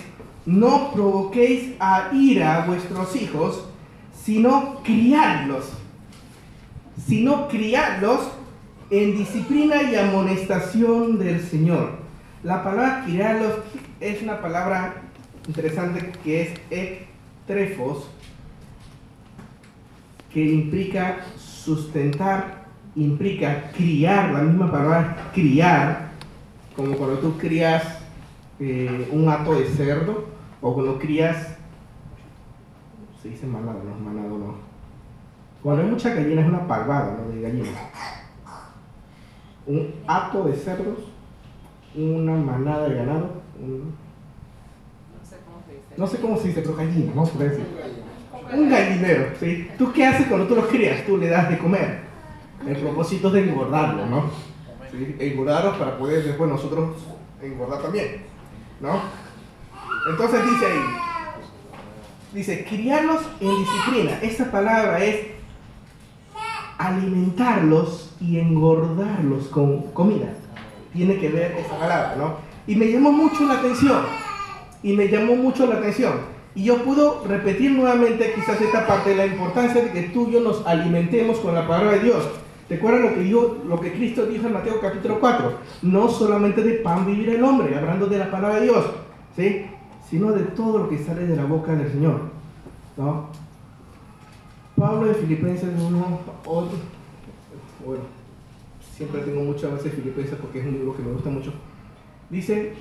no 0.45 0.93
provoquéis 0.93 1.73
a 1.81 2.11
ira 2.13 2.63
a 2.63 2.67
vuestros 2.67 3.17
hijos, 3.17 3.65
sino 4.23 4.83
criadlos, 4.83 5.73
sino 7.07 7.49
criadlos 7.49 8.21
en 8.91 9.17
disciplina 9.17 9.83
y 9.85 9.97
amonestación 9.97 11.19
del 11.19 11.41
Señor. 11.41 11.93
La 12.43 12.63
palabra 12.63 13.03
criarlos 13.07 13.55
es 13.99 14.21
una 14.21 14.43
palabra 14.43 15.05
interesante 15.49 16.13
que 16.23 16.43
es 16.43 16.61
etrefos, 17.49 18.11
que 20.35 20.45
implica 20.45 21.21
sustentar, 21.39 22.67
implica 22.95 23.71
criar, 23.75 24.33
la 24.33 24.43
misma 24.43 24.71
palabra 24.71 25.31
criar, 25.33 26.11
como 26.77 26.95
cuando 26.97 27.17
tú 27.19 27.39
crías 27.39 28.02
eh, 28.61 29.09
un 29.13 29.29
hato 29.29 29.55
de 29.55 29.65
cerdo 29.67 30.25
o 30.61 30.75
cuando 30.75 30.99
crías, 30.99 31.57
se 33.21 33.29
dice 33.29 33.47
manado, 33.47 33.83
no 33.85 33.95
manado, 33.97 34.39
no. 34.39 34.55
Cuando 35.63 35.83
hay 35.83 35.89
mucha 35.91 36.15
gallina 36.15 36.43
es 36.43 36.49
una 36.49 36.67
parvada 36.67 37.19
¿no? 37.19 37.33
de 37.33 37.41
gallinas. 37.41 37.71
Un 39.67 39.95
hato 40.09 40.45
de 40.45 40.55
cerdos, 40.55 40.99
una 41.95 42.33
manada 42.33 42.89
de 42.89 42.97
ganado, 42.97 43.31
No 45.17 45.25
sé 45.25 45.37
cómo 45.45 45.63
se 45.65 45.73
dice. 45.73 45.95
no 45.97 46.07
sé 46.07 46.21
cómo 46.21 46.37
se 46.37 46.49
dice, 46.49 46.63
pero 46.63 46.75
gallina, 46.75 47.13
¿no? 47.15 47.27
Se 47.27 47.33
puede 47.33 47.51
decir. 47.51 47.67
Un 48.53 48.69
gallinero, 48.69 49.27
¿sí? 49.39 49.69
¿Tú 49.79 49.93
qué 49.93 50.05
haces 50.05 50.27
cuando 50.27 50.47
tú 50.47 50.57
los 50.57 50.67
crías? 50.67 51.07
Tú 51.07 51.17
le 51.17 51.29
das 51.29 51.49
de 51.49 51.59
comer. 51.59 52.01
El 52.67 52.77
propósito 52.77 53.29
es 53.29 53.35
de 53.35 53.51
engordarlo, 53.51 54.07
¿no? 54.07 54.25
¿Sí? 54.91 55.17
Engordarlos 55.19 55.77
para 55.77 55.97
poder 55.97 56.25
después 56.25 56.51
nosotros 56.51 56.97
engordar 57.41 57.83
también. 57.83 58.23
¿No? 58.81 59.01
Entonces 60.09 60.45
dice 60.51 60.67
ahí, 60.67 60.81
dice, 62.33 62.65
criarlos 62.65 63.23
en 63.41 63.51
disciplina. 63.59 64.19
Esta 64.23 64.51
palabra 64.51 65.05
es 65.05 65.27
alimentarlos 66.79 68.15
y 68.21 68.39
engordarlos 68.39 69.47
con 69.49 69.83
comida. 69.93 70.35
Tiene 70.93 71.19
que 71.19 71.29
ver 71.29 71.53
esa 71.53 71.79
palabra, 71.79 72.17
¿no? 72.17 72.37
Y 72.67 72.77
me 72.77 72.91
llamó 72.91 73.13
mucho 73.13 73.45
la 73.45 73.55
atención. 73.55 74.03
Y 74.83 74.95
me 74.95 75.09
llamó 75.09 75.37
mucho 75.37 75.67
la 75.67 75.77
atención. 75.77 76.33
Y 76.55 76.65
yo 76.65 76.83
puedo 76.85 77.25
repetir 77.27 77.71
nuevamente 77.71 78.35
quizás 78.35 78.61
esta 78.61 78.87
parte 78.87 79.11
de 79.11 79.17
la 79.17 79.27
importancia 79.27 79.83
de 79.83 79.91
que 79.91 80.03
tú 80.09 80.29
y 80.29 80.33
yo 80.33 80.41
nos 80.41 80.67
alimentemos 80.67 81.39
con 81.39 81.55
la 81.55 81.67
palabra 81.67 81.93
de 81.93 82.01
Dios. 82.01 82.29
Recuerda 82.73 83.01
lo 83.01 83.15
que, 83.15 83.21
dijo, 83.21 83.59
lo 83.69 83.79
que 83.79 83.93
Cristo 83.93 84.25
dijo 84.25 84.47
en 84.47 84.55
Mateo 84.55 84.81
capítulo 84.81 85.21
4. 85.21 85.53
No 85.83 86.09
solamente 86.09 86.63
de 86.63 86.77
pan 86.77 87.05
vivir 87.05 87.29
el 87.29 87.45
hombre, 87.45 87.77
hablando 87.77 88.07
de 88.07 88.17
la 88.17 88.31
palabra 88.31 88.61
de 88.61 88.65
Dios, 88.65 88.87
¿sí? 89.37 89.67
sino 90.09 90.33
de 90.33 90.45
todo 90.45 90.79
lo 90.79 90.89
que 90.89 90.97
sale 90.97 91.27
de 91.27 91.37
la 91.37 91.45
boca 91.45 91.75
del 91.75 91.93
Señor. 91.93 92.19
¿no? 92.97 93.27
Pablo 94.75 95.07
de 95.07 95.15
Filipenses 95.17 95.69
1, 95.79 96.21
otro, 96.47 96.79
bueno, 97.85 98.05
siempre 98.97 99.21
tengo 99.21 99.43
mucho 99.43 99.69
a 99.69 99.75
veces 99.75 99.93
Filipenses 99.93 100.39
porque 100.41 100.61
es 100.61 100.67
un 100.67 100.73
libro 100.73 100.97
que 100.97 101.03
me 101.03 101.13
gusta 101.13 101.29
mucho. 101.29 101.53
Dice, 102.31 102.73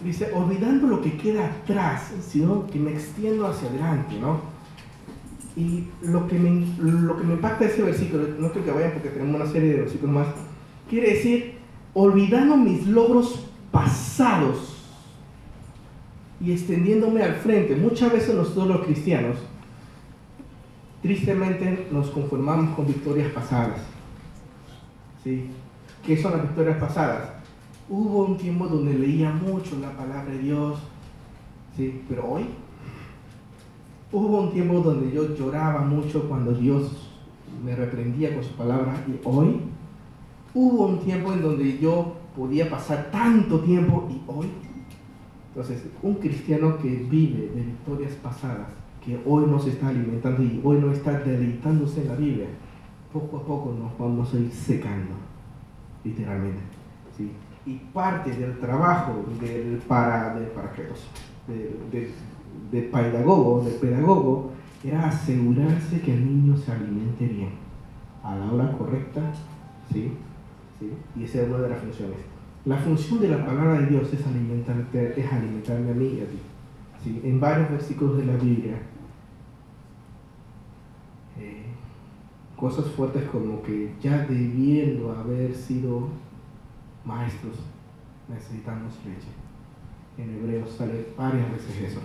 dice, 0.00 0.32
olvidando 0.32 0.86
lo 0.86 1.02
que 1.02 1.14
queda 1.18 1.44
atrás, 1.44 2.10
sino 2.26 2.66
que 2.68 2.78
me 2.78 2.92
extiendo 2.92 3.46
hacia 3.46 3.68
adelante, 3.68 4.18
¿no? 4.18 4.53
Y 5.56 5.84
lo 6.02 6.26
que, 6.26 6.36
me, 6.36 6.66
lo 6.78 7.16
que 7.16 7.24
me 7.24 7.34
impacta 7.34 7.66
ese 7.66 7.82
versículo, 7.82 8.26
no 8.38 8.50
creo 8.50 8.64
que 8.64 8.70
vayan 8.72 8.92
porque 8.92 9.10
tenemos 9.10 9.40
una 9.40 9.50
serie 9.50 9.70
de 9.70 9.80
versículos 9.82 10.14
más, 10.14 10.26
quiere 10.90 11.14
decir, 11.14 11.54
olvidando 11.92 12.56
mis 12.56 12.86
logros 12.88 13.46
pasados 13.70 14.74
y 16.40 16.52
extendiéndome 16.52 17.22
al 17.22 17.36
frente. 17.36 17.76
Muchas 17.76 18.12
veces 18.12 18.34
nosotros 18.34 18.66
los 18.66 18.84
cristianos, 18.84 19.36
tristemente 21.02 21.86
nos 21.92 22.10
conformamos 22.10 22.74
con 22.74 22.86
victorias 22.86 23.30
pasadas. 23.32 23.80
¿Sí? 25.22 25.50
¿Qué 26.04 26.16
son 26.20 26.32
las 26.32 26.42
victorias 26.42 26.78
pasadas? 26.78 27.30
Hubo 27.88 28.24
un 28.24 28.36
tiempo 28.36 28.66
donde 28.66 28.94
leía 28.94 29.30
mucho 29.30 29.78
la 29.80 29.90
palabra 29.92 30.32
de 30.32 30.38
Dios, 30.38 30.78
¿sí? 31.76 32.02
pero 32.08 32.26
hoy 32.26 32.46
Hubo 34.14 34.42
un 34.42 34.52
tiempo 34.52 34.74
donde 34.78 35.10
yo 35.10 35.34
lloraba 35.34 35.80
mucho 35.80 36.28
cuando 36.28 36.52
Dios 36.52 37.10
me 37.64 37.74
reprendía 37.74 38.32
con 38.32 38.44
su 38.44 38.52
palabra 38.52 38.94
y 39.08 39.18
hoy 39.24 39.60
hubo 40.54 40.86
un 40.86 41.00
tiempo 41.00 41.32
en 41.32 41.42
donde 41.42 41.78
yo 41.80 42.14
podía 42.36 42.70
pasar 42.70 43.10
tanto 43.10 43.58
tiempo 43.58 44.08
y 44.08 44.22
hoy. 44.30 44.46
Entonces, 45.48 45.82
un 46.00 46.14
cristiano 46.14 46.78
que 46.78 46.90
vive 46.90 47.50
de 47.56 47.62
victorias 47.62 48.12
pasadas, 48.22 48.68
que 49.04 49.20
hoy 49.26 49.46
no 49.48 49.58
se 49.58 49.70
está 49.70 49.88
alimentando 49.88 50.44
y 50.44 50.60
hoy 50.62 50.78
no 50.78 50.92
está 50.92 51.18
deleitándose 51.18 52.02
en 52.02 52.08
la 52.08 52.14
Biblia, 52.14 52.46
poco 53.12 53.38
a 53.38 53.42
poco 53.42 53.74
nos 53.76 53.98
vamos 53.98 54.32
a 54.32 54.38
ir 54.38 54.52
secando, 54.52 55.16
literalmente. 56.04 56.60
Y 57.66 57.72
parte 57.92 58.30
del 58.30 58.60
trabajo 58.60 59.24
del 59.40 59.82
para, 59.88 60.34
del 60.36 60.50
para, 60.50 60.72
de 62.70 62.82
pedagogo, 62.82 63.64
de 63.64 63.72
pedagogo 63.72 64.52
era 64.82 65.08
asegurarse 65.08 66.00
que 66.00 66.12
el 66.12 66.26
niño 66.26 66.56
se 66.56 66.72
alimente 66.72 67.26
bien, 67.26 67.50
a 68.22 68.36
la 68.36 68.52
hora 68.52 68.72
correcta, 68.72 69.22
¿sí? 69.90 70.12
¿sí? 70.78 70.90
Y 71.16 71.24
esa 71.24 71.42
es 71.42 71.48
una 71.48 71.58
de 71.58 71.70
las 71.70 71.78
funciones. 71.78 72.18
La 72.66 72.76
función 72.76 73.20
de 73.20 73.28
la 73.28 73.44
palabra 73.44 73.80
de 73.80 73.86
Dios 73.86 74.12
es, 74.12 74.26
alimentarte, 74.26 75.20
es 75.20 75.32
alimentarme 75.32 75.90
a 75.90 75.94
mí 75.94 76.04
y 76.04 76.20
a 76.20 76.26
ti. 76.26 76.38
¿sí? 77.02 77.20
En 77.24 77.40
varios 77.40 77.70
versículos 77.70 78.18
de 78.18 78.26
la 78.26 78.36
Biblia, 78.36 78.74
eh, 81.38 81.64
cosas 82.56 82.86
fuertes 82.86 83.24
como 83.30 83.62
que 83.62 83.92
ya 84.02 84.26
debiendo 84.26 85.12
haber 85.12 85.54
sido 85.54 86.08
maestros, 87.04 87.56
necesitamos 88.28 88.94
leche. 89.04 89.28
En 90.16 90.36
hebreo 90.36 90.66
sale 90.66 91.08
varias 91.16 91.50
veces 91.52 91.90
eso. 91.90 92.00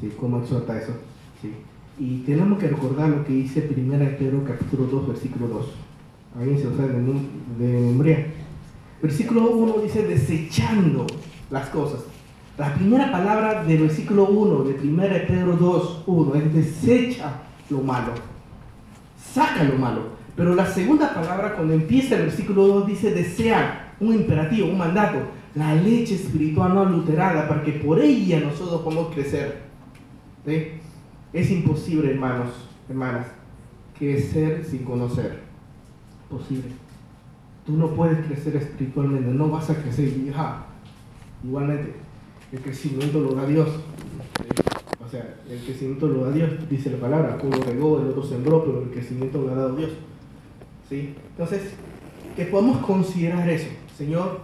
¿Sí? 0.00 0.12
¿Cómo 0.18 0.40
exhorta 0.40 0.80
eso? 0.80 0.92
¿sí? 1.40 1.52
Y 1.98 2.18
tenemos 2.20 2.58
que 2.58 2.68
recordar 2.68 3.10
lo 3.10 3.24
que 3.24 3.34
dice 3.34 3.68
1 3.76 3.98
Pedro 4.18 4.42
capítulo 4.44 4.86
2, 4.86 5.08
versículo 5.08 5.48
2. 5.48 5.66
Alguien 6.38 6.58
se 6.58 6.64
lo 6.64 6.76
sabe 6.76 6.94
de, 7.58 7.80
memoria. 7.80 8.26
Versículo 9.02 9.50
1 9.50 9.74
dice 9.82 10.06
desechando 10.06 11.06
las 11.50 11.68
cosas. 11.68 12.00
La 12.56 12.74
primera 12.74 13.10
palabra 13.10 13.64
del 13.64 13.82
versículo 13.82 14.26
1 14.28 14.64
de 14.64 14.88
1 14.88 15.02
Pedro 15.28 15.56
2, 15.56 16.04
1 16.06 16.34
es 16.36 16.54
desecha 16.54 17.42
lo 17.68 17.80
malo. 17.80 18.12
Saca 19.32 19.64
lo 19.64 19.76
malo. 19.76 20.20
Pero 20.36 20.54
la 20.54 20.66
segunda 20.66 21.12
palabra, 21.12 21.54
cuando 21.54 21.74
empieza 21.74 22.16
el 22.16 22.22
versículo 22.22 22.66
2, 22.66 22.86
dice 22.86 23.10
desear, 23.12 23.94
un 24.00 24.14
imperativo, 24.14 24.68
un 24.68 24.78
mandato, 24.78 25.18
la 25.54 25.74
leche 25.74 26.14
espiritual 26.14 26.74
no 26.74 26.80
adulterada, 26.80 27.46
para 27.46 27.62
que 27.62 27.72
por 27.72 28.00
ella 28.00 28.40
nosotros 28.40 28.80
podamos 28.80 29.12
crecer. 29.12 29.69
Es 30.46 31.50
imposible, 31.50 32.10
hermanos, 32.10 32.50
hermanas, 32.88 33.26
crecer 33.98 34.64
sin 34.64 34.84
conocer. 34.84 35.40
Posible. 36.28 36.72
Tú 37.66 37.76
no 37.76 37.88
puedes 37.88 38.26
crecer 38.26 38.56
espiritualmente, 38.56 39.30
no 39.30 39.48
vas 39.50 39.70
a 39.70 39.82
crecer. 39.82 40.12
Ah, 40.34 40.66
igualmente, 41.44 41.94
el 42.52 42.60
crecimiento 42.60 43.20
lo 43.20 43.34
da 43.34 43.46
Dios. 43.46 43.68
O 45.04 45.08
sea, 45.08 45.36
el 45.48 45.58
crecimiento 45.58 46.08
lo 46.08 46.24
da 46.24 46.32
Dios, 46.32 46.50
dice 46.68 46.90
la 46.90 46.98
palabra. 46.98 47.38
Uno 47.42 47.56
regó, 47.64 48.00
el 48.00 48.08
otro 48.08 48.22
sembró, 48.22 48.64
pero 48.64 48.82
el 48.82 48.90
crecimiento 48.90 49.40
lo 49.42 49.52
ha 49.52 49.56
dado 49.56 49.76
Dios. 49.76 49.90
¿Sí? 50.88 51.14
Entonces, 51.30 51.74
que 52.34 52.46
podamos 52.46 52.78
considerar 52.78 53.48
eso. 53.48 53.68
Señor, 53.96 54.40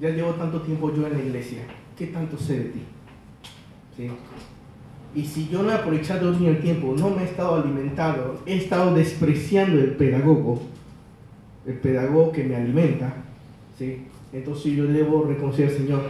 ya 0.00 0.10
llevo 0.10 0.32
tanto 0.32 0.60
tiempo 0.62 0.92
yo 0.94 1.06
en 1.06 1.12
la 1.12 1.18
iglesia. 1.20 1.62
¿Qué 1.96 2.08
tanto 2.08 2.36
sé 2.36 2.58
de 2.58 2.64
ti? 2.70 2.82
¿Sí? 3.96 4.10
Y 5.16 5.24
si 5.24 5.48
yo 5.48 5.62
no 5.62 5.70
he 5.70 5.74
aprovechado 5.74 6.30
bien 6.34 6.56
el 6.56 6.60
tiempo, 6.60 6.94
no 6.94 7.08
me 7.08 7.22
he 7.22 7.24
estado 7.24 7.54
alimentando, 7.54 8.42
he 8.44 8.58
estado 8.58 8.94
despreciando 8.94 9.80
el 9.80 9.92
pedagogo, 9.92 10.60
el 11.66 11.78
pedagogo 11.78 12.32
que 12.32 12.44
me 12.44 12.54
alimenta, 12.54 13.14
¿sí? 13.78 14.02
entonces 14.34 14.74
yo 14.74 14.84
debo 14.84 15.24
reconocer, 15.24 15.70
Señor, 15.70 16.02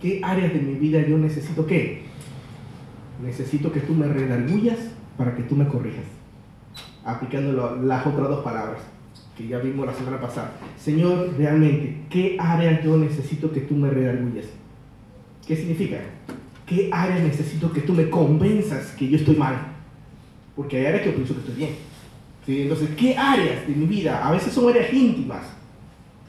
¿qué 0.00 0.20
áreas 0.24 0.52
de 0.52 0.58
mi 0.58 0.74
vida 0.74 1.00
yo 1.06 1.16
necesito 1.16 1.64
qué? 1.64 2.02
Necesito 3.22 3.70
que 3.70 3.78
tú 3.78 3.94
me 3.94 4.08
redargullas 4.08 4.78
para 5.16 5.36
que 5.36 5.44
tú 5.44 5.54
me 5.54 5.68
corrijas. 5.68 6.06
Aplicando 7.04 7.78
las 7.84 8.04
otras 8.04 8.28
dos 8.30 8.42
palabras 8.42 8.80
que 9.36 9.46
ya 9.46 9.58
vimos 9.58 9.86
la 9.86 9.94
semana 9.94 10.20
pasada. 10.20 10.54
Señor, 10.76 11.34
realmente, 11.38 11.98
¿qué 12.10 12.36
áreas 12.40 12.82
yo 12.82 12.96
necesito 12.96 13.52
que 13.52 13.60
tú 13.60 13.76
me 13.76 13.90
redargullas? 13.90 14.46
¿Qué 15.46 15.54
significa? 15.54 15.98
¿Qué 16.70 16.88
áreas 16.92 17.20
necesito 17.22 17.72
que 17.72 17.80
tú 17.80 17.92
me 17.92 18.08
convenzas 18.08 18.92
que 18.92 19.08
yo 19.08 19.16
estoy 19.16 19.34
mal? 19.34 19.56
Porque 20.54 20.76
hay 20.76 20.86
áreas 20.86 21.02
que 21.02 21.08
yo 21.08 21.16
pienso 21.16 21.34
que 21.34 21.40
estoy 21.40 21.56
bien. 21.56 21.70
¿Sí? 22.46 22.62
Entonces, 22.62 22.90
¿qué 22.96 23.16
áreas 23.16 23.66
de 23.66 23.74
mi 23.74 23.86
vida? 23.86 24.24
A 24.24 24.30
veces 24.30 24.52
son 24.52 24.68
áreas 24.68 24.92
íntimas. 24.92 25.42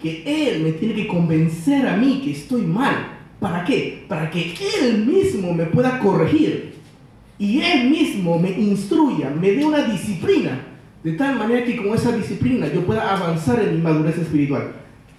Que 0.01 0.23
Él 0.25 0.63
me 0.63 0.71
tiene 0.71 0.95
que 0.95 1.07
convencer 1.07 1.87
a 1.87 1.95
mí 1.95 2.21
que 2.23 2.31
estoy 2.31 2.63
mal. 2.63 3.19
¿Para 3.39 3.63
qué? 3.63 4.03
Para 4.07 4.31
que 4.31 4.55
Él 4.81 5.05
mismo 5.05 5.53
me 5.53 5.65
pueda 5.65 5.99
corregir. 5.99 6.73
Y 7.37 7.61
Él 7.61 7.91
mismo 7.91 8.39
me 8.39 8.49
instruya, 8.49 9.29
me 9.29 9.51
dé 9.51 9.63
una 9.63 9.83
disciplina. 9.83 10.59
De 11.03 11.11
tal 11.13 11.37
manera 11.37 11.63
que 11.63 11.77
con 11.77 11.93
esa 11.93 12.17
disciplina 12.17 12.65
yo 12.67 12.83
pueda 12.83 13.15
avanzar 13.15 13.61
en 13.61 13.75
mi 13.75 13.81
madurez 13.81 14.17
espiritual. 14.17 14.71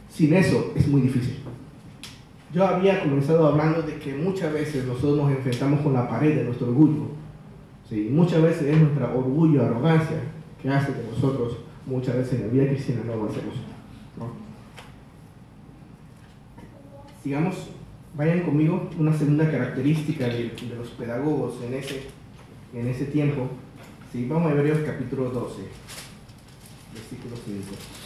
Sin 0.08 0.34
eso 0.34 0.72
es 0.74 0.88
muy 0.88 1.02
difícil. 1.02 1.36
Yo 2.52 2.66
había 2.66 3.00
comenzado 3.00 3.46
hablando 3.46 3.80
de 3.82 3.98
que 3.98 4.14
muchas 4.14 4.52
veces 4.52 4.84
nosotros 4.84 5.16
nos 5.16 5.30
enfrentamos 5.30 5.80
con 5.80 5.94
la 5.94 6.06
pared 6.06 6.36
de 6.36 6.44
nuestro 6.44 6.68
orgullo. 6.68 7.06
Sí, 7.88 8.10
muchas 8.12 8.42
veces 8.42 8.62
es 8.62 8.78
nuestro 8.78 9.18
orgullo, 9.18 9.64
arrogancia, 9.64 10.18
que 10.60 10.68
hace 10.68 10.92
que 10.92 11.02
nosotros 11.10 11.56
muchas 11.86 12.16
veces 12.16 12.34
en 12.34 12.46
la 12.46 12.52
vida 12.52 12.66
cristiana 12.66 13.02
no 13.06 13.14
avancemos. 13.14 13.54
¿no? 14.18 14.32
Sigamos, 17.22 17.70
vayan 18.14 18.40
conmigo, 18.42 18.90
una 18.98 19.14
segunda 19.14 19.50
característica 19.50 20.26
de, 20.26 20.52
los 20.76 20.88
pedagogos 20.90 21.54
en 21.64 21.74
ese, 21.74 22.02
en 22.74 22.86
ese 22.86 23.06
tiempo. 23.06 23.48
Sí, 24.12 24.26
vamos 24.28 24.52
a 24.52 24.54
Hebreos 24.54 24.80
capítulo 24.84 25.30
12, 25.30 25.62
versículo 26.94 27.34
5. 27.46 28.01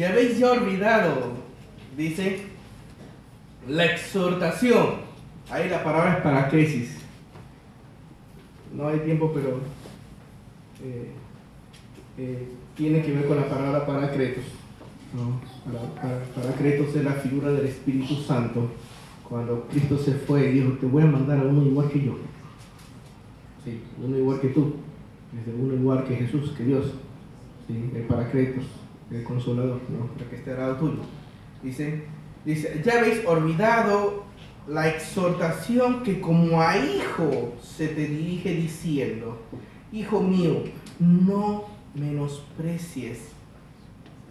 Y 0.00 0.04
habéis 0.04 0.38
ya 0.38 0.52
olvidado, 0.52 1.34
dice, 1.94 2.40
la 3.68 3.84
exhortación. 3.84 4.94
Ahí 5.50 5.68
la 5.68 5.84
palabra 5.84 6.14
es 6.14 6.22
para 6.22 6.48
crisis. 6.48 6.96
No 8.74 8.88
hay 8.88 9.00
tiempo, 9.00 9.30
pero 9.34 9.58
eh, 10.82 11.10
eh, 12.16 12.48
tiene 12.74 13.02
que 13.02 13.12
ver 13.12 13.26
con 13.26 13.36
la 13.36 13.46
palabra 13.46 13.84
paracretos. 13.84 14.44
paracretos 16.34 16.96
es 16.96 17.04
la 17.04 17.12
figura 17.12 17.50
del 17.50 17.66
Espíritu 17.66 18.14
Santo. 18.14 18.70
Cuando 19.28 19.68
Cristo 19.68 19.98
se 19.98 20.14
fue 20.14 20.50
dijo, 20.50 20.78
te 20.78 20.86
voy 20.86 21.02
a 21.02 21.06
mandar 21.08 21.40
a 21.40 21.42
uno 21.42 21.62
igual 21.62 21.90
que 21.90 22.06
yo. 22.06 22.16
Sí, 23.62 23.82
uno 24.02 24.16
igual 24.16 24.40
que 24.40 24.48
tú. 24.48 24.76
Desde 25.30 25.60
uno 25.62 25.74
igual 25.74 26.04
que 26.04 26.16
Jesús, 26.16 26.52
que 26.56 26.64
Dios. 26.64 26.86
Sí, 27.66 27.90
el 27.94 28.04
paracretos, 28.04 28.64
el 29.10 29.24
consolador, 29.24 29.80
¿no? 29.88 30.06
para 30.14 30.30
que 30.30 30.36
esté 30.36 30.52
al 30.52 30.78
tuyo. 30.78 31.00
Dice, 31.62 32.04
dice, 32.44 32.80
ya 32.84 32.98
habéis 32.98 33.24
olvidado 33.26 34.24
la 34.66 34.88
exhortación 34.88 36.02
que 36.02 36.20
como 36.20 36.60
a 36.60 36.76
hijo 36.76 37.54
se 37.62 37.88
te 37.88 38.06
dirige 38.06 38.54
diciendo, 38.54 39.40
hijo 39.92 40.20
mío, 40.22 40.64
no 40.98 41.64
menosprecies 41.94 43.18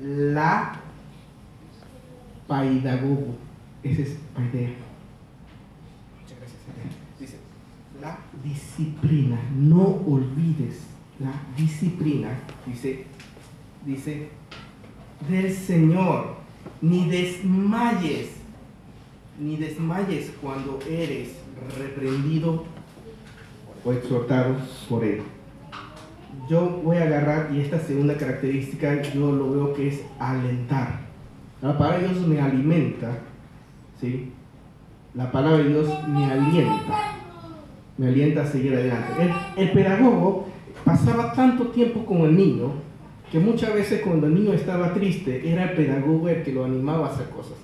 la 0.01 0.79
paidagogo. 2.47 3.35
Ese 3.83 4.03
es 4.03 4.17
paidea. 4.33 4.69
Muchas 6.21 6.37
gracias. 6.37 6.59
Dice, 7.19 7.37
la 8.01 8.19
disciplina, 8.43 9.39
no 9.55 9.83
olvides 10.07 10.79
la 11.19 11.33
disciplina, 11.57 12.29
dice, 12.65 13.05
dice, 13.85 14.29
del 15.27 15.53
Señor, 15.53 16.35
ni 16.81 17.09
desmayes, 17.09 18.29
ni 19.39 19.57
desmayes 19.57 20.31
cuando 20.41 20.79
eres 20.89 21.29
reprendido 21.77 22.65
o 23.83 23.91
exhortado 23.93 24.55
por 24.87 25.03
Él. 25.03 25.21
Yo 26.49 26.81
voy 26.83 26.97
a 26.97 27.03
agarrar, 27.03 27.51
y 27.53 27.61
esta 27.61 27.79
segunda 27.79 28.15
característica 28.17 29.01
yo 29.01 29.31
lo 29.31 29.51
veo 29.51 29.73
que 29.73 29.89
es 29.89 30.01
alentar. 30.19 31.01
La 31.61 31.77
palabra 31.77 31.99
de 31.99 32.13
Dios 32.13 32.27
me 32.27 32.39
alimenta, 32.39 33.19
¿sí? 33.99 34.31
La 35.13 35.31
palabra 35.31 35.57
de 35.57 35.69
Dios 35.69 35.89
me 36.07 36.25
alienta, 36.25 37.17
me 37.97 38.07
alienta 38.07 38.43
a 38.43 38.45
seguir 38.45 38.73
adelante. 38.75 39.33
El, 39.57 39.71
pedagogo 39.71 40.47
pasaba 40.85 41.33
tanto 41.33 41.67
tiempo 41.67 42.05
con 42.05 42.21
el 42.21 42.35
niño 42.35 42.73
que 43.31 43.39
muchas 43.39 43.73
veces 43.73 44.01
cuando 44.01 44.27
el 44.27 44.35
niño 44.35 44.53
estaba 44.53 44.93
triste 44.93 45.51
era 45.51 45.65
el 45.65 45.75
pedagogo 45.75 46.29
el 46.29 46.43
que 46.43 46.51
lo 46.51 46.65
animaba 46.65 47.07
a 47.07 47.11
hacer 47.11 47.29
cosas. 47.29 47.57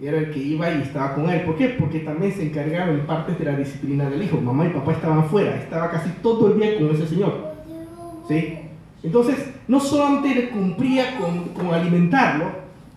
Era 0.00 0.18
el 0.18 0.30
que 0.30 0.38
iba 0.38 0.70
y 0.70 0.82
estaba 0.82 1.14
con 1.14 1.28
él. 1.28 1.42
¿Por 1.42 1.56
qué? 1.56 1.70
Porque 1.70 2.00
también 2.00 2.32
se 2.32 2.44
encargaba 2.44 2.92
en 2.92 3.04
partes 3.04 3.36
de 3.38 3.44
la 3.44 3.56
disciplina 3.56 4.08
del 4.08 4.22
hijo. 4.22 4.40
Mamá 4.40 4.66
y 4.66 4.70
papá 4.70 4.92
estaban 4.92 5.24
fuera, 5.28 5.56
estaba 5.56 5.90
casi 5.90 6.10
todo 6.22 6.52
el 6.52 6.60
día 6.60 6.78
con 6.78 6.90
ese 6.94 7.06
señor. 7.08 7.54
¿Sí? 8.28 8.58
Entonces, 9.02 9.50
no 9.66 9.80
solamente 9.80 10.50
cumplía 10.50 11.18
con, 11.18 11.48
con 11.48 11.74
alimentarlo, 11.74 12.46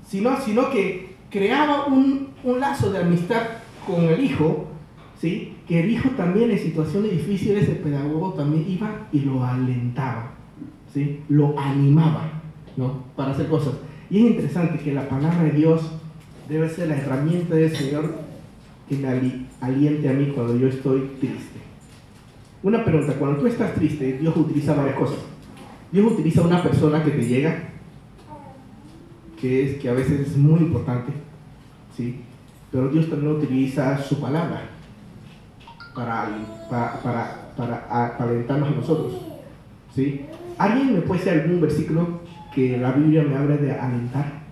sino, 0.07 0.39
sino 0.41 0.69
que 0.69 1.15
creaba 1.29 1.85
un, 1.87 2.29
un 2.43 2.59
lazo 2.59 2.91
de 2.91 2.99
amistad 2.99 3.41
con 3.87 4.03
el 4.05 4.23
hijo, 4.23 4.67
¿sí? 5.19 5.55
que 5.67 5.81
el 5.81 5.91
hijo 5.91 6.09
también 6.11 6.51
en 6.51 6.59
situaciones 6.59 7.11
difíciles, 7.11 7.67
el 7.69 7.77
pedagogo 7.77 8.33
también 8.33 8.65
iba 8.67 9.07
y 9.11 9.21
lo 9.21 9.43
alentaba, 9.43 10.31
¿sí? 10.93 11.21
lo 11.30 11.58
animaba 11.60 12.41
¿no? 12.78 13.04
para 13.15 13.32
hacer 13.32 13.47
cosas. 13.47 13.74
Y 14.10 14.19
es 14.19 14.32
interesante 14.32 14.80
que 14.84 14.93
la 14.93 15.08
palabra 15.08 15.43
de 15.43 15.52
Dios 15.52 15.82
debe 16.50 16.69
ser 16.69 16.89
la 16.89 16.97
herramienta 16.97 17.56
del 17.56 17.76
Señor 17.76 18.15
que 18.89 18.97
me 18.97 19.08
ali- 19.08 19.47
aliente 19.62 20.10
a 20.10 20.13
mí 20.13 20.32
cuando 20.36 20.58
yo 20.58 20.67
estoy 20.67 21.12
triste. 21.19 21.60
Una 22.63 22.84
pregunta, 22.84 23.13
cuando 23.13 23.39
tú 23.39 23.47
estás 23.47 23.74
triste, 23.74 24.17
Dios 24.19 24.36
utiliza 24.36 24.76
varias 24.76 24.95
cosas. 24.95 25.17
Dios 25.91 26.12
utiliza 26.12 26.41
una 26.41 26.62
persona 26.62 27.04
que 27.04 27.12
te 27.12 27.26
llega, 27.26 27.69
que, 29.39 29.63
es, 29.71 29.82
que 29.82 29.89
a 29.89 29.93
veces 29.93 30.19
es 30.28 30.38
muy 30.38 30.60
importante, 30.60 31.12
¿sí? 31.95 32.21
pero 32.71 32.89
Dios 32.89 33.10
también 33.10 33.32
utiliza 33.34 33.97
su 33.97 34.19
palabra 34.19 34.62
para, 35.95 36.30
para, 36.69 37.02
para, 37.02 37.54
para 37.58 38.15
alentarnos 38.19 38.69
a 38.69 38.76
nosotros. 38.76 39.13
¿sí? 39.95 40.21
¿Alguien 40.62 40.93
me 40.93 41.02
puede 41.02 41.24
decir 41.24 41.41
algún 41.41 41.60
versículo 41.60 42.19
que 42.54 42.78
la 42.78 42.91
Biblia 42.91 43.24
me 43.24 43.36
habla 43.36 43.58
de 43.58 43.71
alentar? 43.71 44.43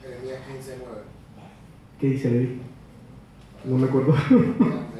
Jeremías 0.00 0.38
15, 0.46 0.78
9. 0.78 1.00
¿Qué 1.98 2.06
dice 2.06 2.30
Levi? 2.30 2.60
No 3.64 3.76
me 3.76 3.88
acuerdo. 3.88 4.14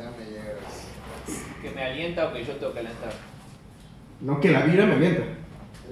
Que 1.62 1.70
me 1.70 1.82
alienta 1.82 2.28
o 2.28 2.32
que 2.34 2.44
yo 2.44 2.56
tengo 2.56 2.74
que 2.74 2.80
alentar. 2.80 3.12
No, 4.20 4.38
que 4.38 4.50
la 4.50 4.66
Biblia 4.66 4.84
me 4.84 4.94
alienta. 4.96 5.22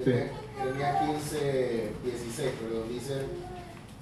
Jeremías, 0.03 0.31
Jeremías 0.59 0.97
15, 1.07 1.91
16, 2.03 2.49
perdón, 2.61 2.89
dice 2.89 3.13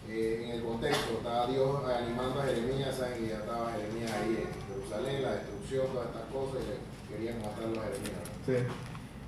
eh, 0.10 0.42
en 0.44 0.50
el 0.50 0.64
contexto, 0.64 1.14
estaba 1.20 1.48
Dios 1.48 1.82
animando 1.86 2.42
a 2.42 2.46
Jeremías, 2.46 2.94
saben 2.94 3.20
que 3.20 3.30
ya 3.30 3.38
estaba 3.38 3.72
Jeremías 3.72 4.12
ahí 4.12 4.44
en 4.44 4.76
Jerusalén, 4.76 5.24
la 5.24 5.36
destrucción, 5.36 5.88
todas 5.94 6.08
estas 6.08 6.28
cosas, 6.34 6.60
y 6.60 6.68
le 6.68 7.16
querían 7.16 7.42
matarlo 7.42 7.80
a 7.80 7.86
Jeremías. 7.86 8.31
Sí. 8.46 8.54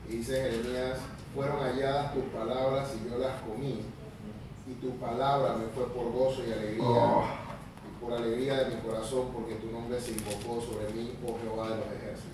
Y 0.10 0.18
dice 0.18 0.34
Jeremías, 0.42 1.00
fueron 1.36 1.60
halladas 1.60 2.14
tus 2.14 2.24
palabras 2.26 2.94
y 2.96 3.10
yo 3.10 3.18
las 3.18 3.42
comí, 3.42 3.82
y 4.68 4.74
tu 4.82 4.92
palabra 4.98 5.56
me 5.56 5.68
fue 5.68 5.86
por 5.94 6.12
gozo 6.12 6.42
y 6.48 6.52
alegría, 6.52 6.84
Oh. 6.84 7.24
y 7.86 8.04
por 8.04 8.14
alegría 8.14 8.64
de 8.64 8.76
mi 8.76 8.82
corazón, 8.82 9.28
porque 9.34 9.56
tu 9.56 9.72
nombre 9.72 10.00
se 10.00 10.12
invocó 10.12 10.62
sobre 10.62 10.92
mí, 10.94 11.14
oh 11.26 11.38
Jehová 11.42 11.70
de 11.70 11.76
los 11.78 11.86
ejércitos. 11.88 12.32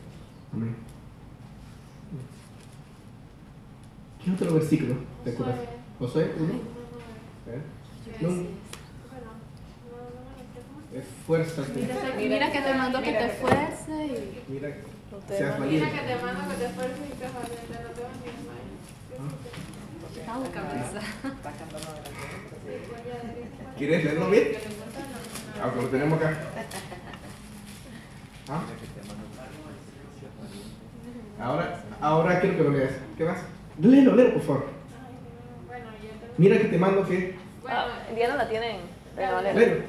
Amén. 0.54 0.76
¿Qué 4.24 4.32
otro 4.32 4.54
versículo 4.56 4.96
te 5.24 5.32
acuerdas? 5.32 5.60
Josué 5.98 6.32
1. 6.38 6.54
¿Eh? 6.54 7.62
No, 8.22 8.30
esfuérzate. 11.00 11.80
Mira, 11.82 11.96
mira 12.18 12.52
que 12.52 12.62
te 12.62 12.74
mando 12.74 13.02
que 13.02 13.12
te 13.14 13.26
esfuerces 13.28 13.90
y 14.48 14.52
Mira, 14.52 14.76
seas 15.10 15.28
desmayes. 15.28 15.60
valiente. 15.60 15.86
Mira 15.86 15.90
que 15.92 16.08
te 16.08 16.16
mando 16.24 16.42
que 16.50 16.56
te 16.56 16.66
esfuerces 16.66 17.00
y 17.00 17.18
seas 17.20 17.34
valiente, 17.34 17.74
no 17.84 17.90
te 17.90 18.02
vas. 18.02 18.12
Ah, 20.28 20.40
cabeza. 20.54 21.00
Está 21.00 21.52
cantando 21.52 21.78
de 21.80 21.96
la 21.96 23.76
¿Quieres 23.78 24.04
leerlo 24.04 24.30
bien? 24.30 24.46
Ah, 25.62 25.70
pues 25.74 25.84
lo 25.86 25.90
tenemos 25.90 26.20
acá. 26.20 26.30
¿Ah? 28.50 28.62
Ahora, 31.42 31.84
ahora 32.02 32.40
quiero 32.42 32.58
que 32.58 32.64
lo 32.64 32.70
leas. 32.72 32.92
¿Qué 33.18 33.24
más? 33.24 33.38
Léelo, 33.80 34.16
léelo, 34.16 34.34
por 34.34 34.42
favor. 34.44 34.66
Te... 34.68 34.74
Mira 36.38 36.58
que 36.58 36.66
te 36.66 36.78
mando 36.78 37.06
que. 37.08 37.36
Bueno, 37.62 37.78
Ah, 37.80 38.14
Diana 38.14 38.36
la 38.36 38.50
tienen. 38.50 38.78
Léelo. 39.18 39.84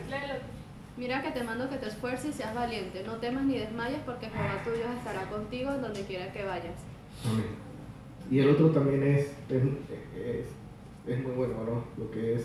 Mira 1.01 1.23
que 1.23 1.31
te 1.31 1.43
mando 1.43 1.71
que 1.71 1.79
te 1.79 1.89
esfuerces 1.89 2.29
y 2.29 2.33
seas 2.35 2.55
valiente. 2.55 3.03
No 3.07 3.15
temas 3.15 3.45
ni 3.45 3.57
desmayes 3.57 4.01
porque 4.05 4.29
Jehová 4.29 4.61
tu 4.63 4.71
Dios 4.71 4.91
estará 4.99 5.31
contigo 5.31 5.73
en 5.73 5.81
donde 5.81 6.03
quiera 6.03 6.31
que 6.31 6.45
vayas. 6.45 6.75
Amén. 7.25 7.47
Y 8.31 8.41
el 8.41 8.51
otro 8.51 8.69
también 8.69 9.03
es, 9.05 9.33
es, 9.49 9.63
es, 10.15 10.47
es 11.07 11.23
muy 11.23 11.33
bueno, 11.33 11.55
¿no? 11.65 11.85
Lo 11.97 12.11
que 12.11 12.35
es 12.35 12.45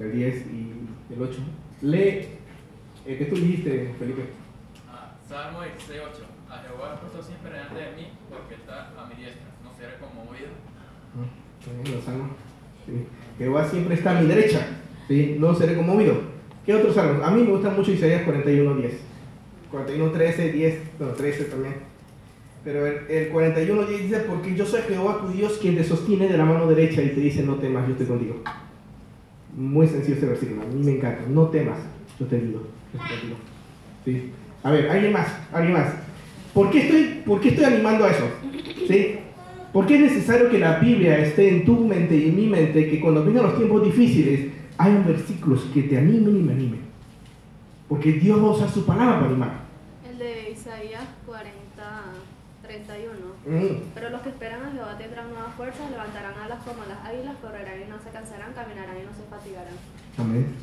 el 0.00 0.10
10 0.10 0.46
y 0.46 0.72
el 1.12 1.22
8. 1.22 1.38
Lee 1.82 2.28
el 3.04 3.18
que 3.18 3.26
tú 3.26 3.34
dijiste, 3.34 3.94
Felipe. 3.98 4.22
Ah, 4.90 5.12
Salmo 5.28 5.60
16, 5.60 6.00
8. 6.14 6.22
A 6.48 6.58
Jehová 6.60 6.98
puesto 6.98 7.22
siempre 7.22 7.50
delante 7.50 7.74
de 7.74 7.90
mí, 7.92 8.08
porque 8.30 8.54
está 8.54 8.88
a 8.98 9.06
mi 9.06 9.16
diestra. 9.16 9.48
No 9.62 9.70
seré 9.76 9.98
conmovido. 9.98 10.48
Ah, 11.14 11.90
los 11.94 12.04
salmos. 12.04 12.30
Sí. 12.86 13.06
Jehová 13.36 13.68
siempre 13.68 13.96
está 13.96 14.16
a 14.16 14.22
mi 14.22 14.28
derecha. 14.28 14.66
¿sí? 15.08 15.36
No 15.38 15.54
seré 15.54 15.76
conmovido. 15.76 16.31
¿Qué 16.64 16.74
otros 16.74 16.94
salmos? 16.94 17.26
A 17.26 17.30
mí 17.30 17.42
me 17.42 17.50
gusta 17.50 17.70
mucho 17.70 17.90
Isaías 17.90 18.22
41, 18.22 18.74
10. 18.76 18.92
41, 19.70 20.12
13, 20.12 20.52
10, 20.52 20.78
bueno, 20.98 21.14
13 21.14 21.44
también. 21.44 21.74
Pero 22.64 22.86
el, 22.86 23.10
el 23.10 23.28
41 23.28 23.86
10 23.86 24.02
dice, 24.02 24.20
porque 24.20 24.54
yo 24.54 24.64
soy 24.64 24.82
Jehová 24.82 25.20
tu 25.20 25.32
Dios 25.32 25.58
quien 25.60 25.76
te 25.76 25.82
sostiene 25.82 26.28
de 26.28 26.36
la 26.36 26.44
mano 26.44 26.66
derecha 26.68 27.02
y 27.02 27.08
te 27.08 27.20
dice, 27.20 27.42
no 27.42 27.56
temas, 27.56 27.86
yo 27.86 27.92
estoy 27.92 28.06
contigo. 28.06 28.36
Muy 29.56 29.86
sencillo 29.88 30.14
este 30.14 30.26
versículo, 30.26 30.62
a 30.62 30.66
mí 30.66 30.84
me 30.84 30.92
encanta. 30.92 31.22
No 31.28 31.48
temas, 31.48 31.78
yo 32.20 32.26
te 32.26 32.38
contigo. 32.38 32.62
¿Sí? 34.04 34.30
A 34.62 34.70
ver, 34.70 34.88
alguien 34.90 35.12
más, 35.12 35.28
alguien 35.52 35.72
más. 35.72 35.94
¿Por 36.54 36.70
qué 36.70 36.82
estoy, 36.82 37.22
por 37.26 37.40
qué 37.40 37.48
estoy 37.48 37.64
animando 37.64 38.04
a 38.04 38.10
eso? 38.10 38.24
¿Sí? 38.86 39.16
Porque 39.72 39.94
es 39.94 40.00
necesario 40.02 40.50
que 40.50 40.58
la 40.58 40.78
Biblia 40.78 41.18
esté 41.18 41.48
en 41.48 41.64
tu 41.64 41.80
mente 41.80 42.14
y 42.14 42.28
en 42.28 42.36
mi 42.36 42.46
mente, 42.46 42.88
que 42.88 43.00
cuando 43.00 43.24
vengan 43.24 43.44
los 43.44 43.56
tiempos 43.56 43.84
difíciles, 43.84 44.52
hayan 44.78 45.06
versículos 45.06 45.64
que 45.72 45.82
te 45.82 45.98
animen 45.98 46.36
y 46.36 46.42
me 46.42 46.52
animen. 46.52 46.82
Porque 47.88 48.12
Dios 48.12 48.42
va 48.42 48.48
a 48.48 48.52
usar 48.52 48.70
su 48.70 48.86
palabra 48.86 49.16
para 49.16 49.26
animar. 49.26 49.52
El 50.08 50.18
de 50.18 50.50
Isaías 50.50 51.04
40, 51.26 51.52
31. 52.62 53.12
Mm. 53.44 53.82
Pero 53.94 54.10
los 54.10 54.20
que 54.22 54.28
esperan 54.30 54.64
a 54.64 54.70
Jehová 54.70 54.96
tendrán 54.96 55.30
nuevas 55.30 55.54
fuerzas, 55.54 55.90
levantarán 55.90 56.34
alas 56.38 56.62
como 56.64 56.84
las 56.86 57.04
águilas, 57.04 57.36
correrán 57.42 57.82
y 57.82 57.90
no 57.90 57.98
se 57.98 58.10
cansarán, 58.10 58.52
caminarán 58.54 58.96
y 58.96 59.04
no 59.04 59.12
se 59.12 59.28
fatigarán. 59.28 59.74
Amén. 60.16 60.54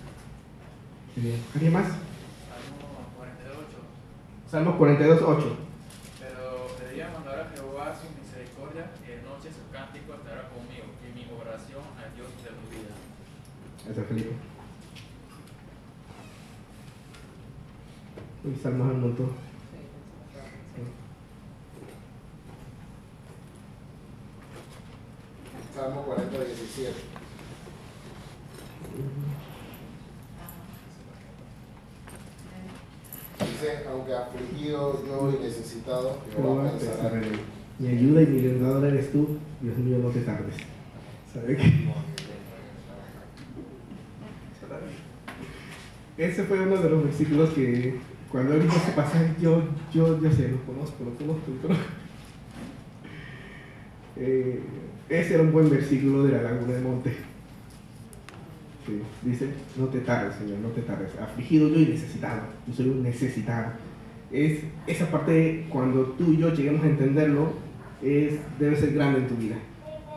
Bien. 1.15 1.41
¿Alguien 1.53 1.73
más? 1.73 1.87
Salmo 1.87 3.11
48. 3.17 3.77
Salmos 4.49 4.75
42, 4.75 5.21
8. 5.21 5.57
Pero 6.19 6.67
de 6.79 6.95
día 6.95 7.11
mandará 7.13 7.45
a 7.45 7.49
Jehová 7.51 7.93
su 7.93 8.07
misericordia, 8.15 8.89
y 9.03 9.07
de 9.11 9.21
noche 9.21 9.51
su 9.51 9.67
cántico 9.69 10.15
estará 10.15 10.47
conmigo, 10.49 10.87
y 11.03 11.11
mi 11.11 11.27
oración 11.29 11.83
al 11.99 12.15
Dios 12.15 12.31
de 12.39 12.51
mi 12.55 12.65
vida. 12.79 12.95
Ese 13.89 14.01
es 14.01 14.07
Felipe. 14.07 14.29
Uy, 18.43 18.55
Salmos 18.61 18.91
un 18.93 19.01
montón. 19.01 19.29
Salmo 25.75 26.03
40, 26.03 26.37
17. 26.43 26.93
Dice, 33.39 33.87
aunque 33.89 34.13
afligido 34.13 35.05
yo 35.05 35.31
y 35.31 35.43
necesitado, 35.43 36.19
Jehová 36.35 36.69
pensará. 36.71 36.95
salvaré. 36.97 37.27
Mi 37.79 37.87
ayuda 37.87 38.21
y 38.21 38.27
mi 38.27 38.39
ayudador 38.39 38.85
eres 38.85 39.11
tú, 39.11 39.37
Dios 39.61 39.77
mío, 39.77 39.97
no 39.99 40.09
te 40.09 40.21
tardes. 40.21 40.55
¿Sabe 41.33 41.55
qué? 41.55 41.89
Ese 46.19 46.43
fue 46.43 46.59
uno 46.59 46.75
de 46.75 46.89
los 46.89 47.05
versículos 47.05 47.51
que 47.51 47.95
cuando 48.29 48.53
él 48.53 48.63
dijo 48.63 48.75
ese 48.75 48.91
pasaje, 48.91 49.33
yo, 49.41 49.63
yo, 49.93 50.21
yo 50.21 50.29
sé, 50.29 50.49
lo 50.49 50.61
conozco, 50.65 51.05
lo 51.05 51.13
conozco, 51.15 51.51
lo 51.51 51.61
conozco. 51.61 51.85
Eh, 54.21 54.59
ese 55.07 55.35
era 55.35 55.43
un 55.43 55.53
buen 55.53 55.69
versículo 55.69 56.25
de 56.25 56.33
la 56.33 56.41
laguna 56.41 56.73
de 56.73 56.81
Monte. 56.81 57.13
Dice, 59.23 59.47
no 59.77 59.85
te 59.85 59.99
tardes, 59.99 60.35
Señor, 60.35 60.57
no 60.59 60.67
te 60.69 60.81
tardes. 60.81 61.17
Afligido 61.17 61.69
yo 61.69 61.79
y 61.79 61.85
necesitado. 61.85 62.41
Yo 62.67 62.73
soy 62.73 62.89
un 62.89 63.01
necesitado. 63.01 63.71
Es 64.29 64.59
esa 64.87 65.09
parte, 65.09 65.67
cuando 65.69 66.03
tú 66.17 66.33
y 66.33 66.37
yo 66.37 66.53
lleguemos 66.53 66.83
a 66.83 66.89
entenderlo, 66.89 67.53
es, 68.03 68.33
debe 68.59 68.75
ser 68.75 68.93
grande 68.93 69.19
en 69.19 69.27
tu 69.29 69.35
vida. 69.35 69.55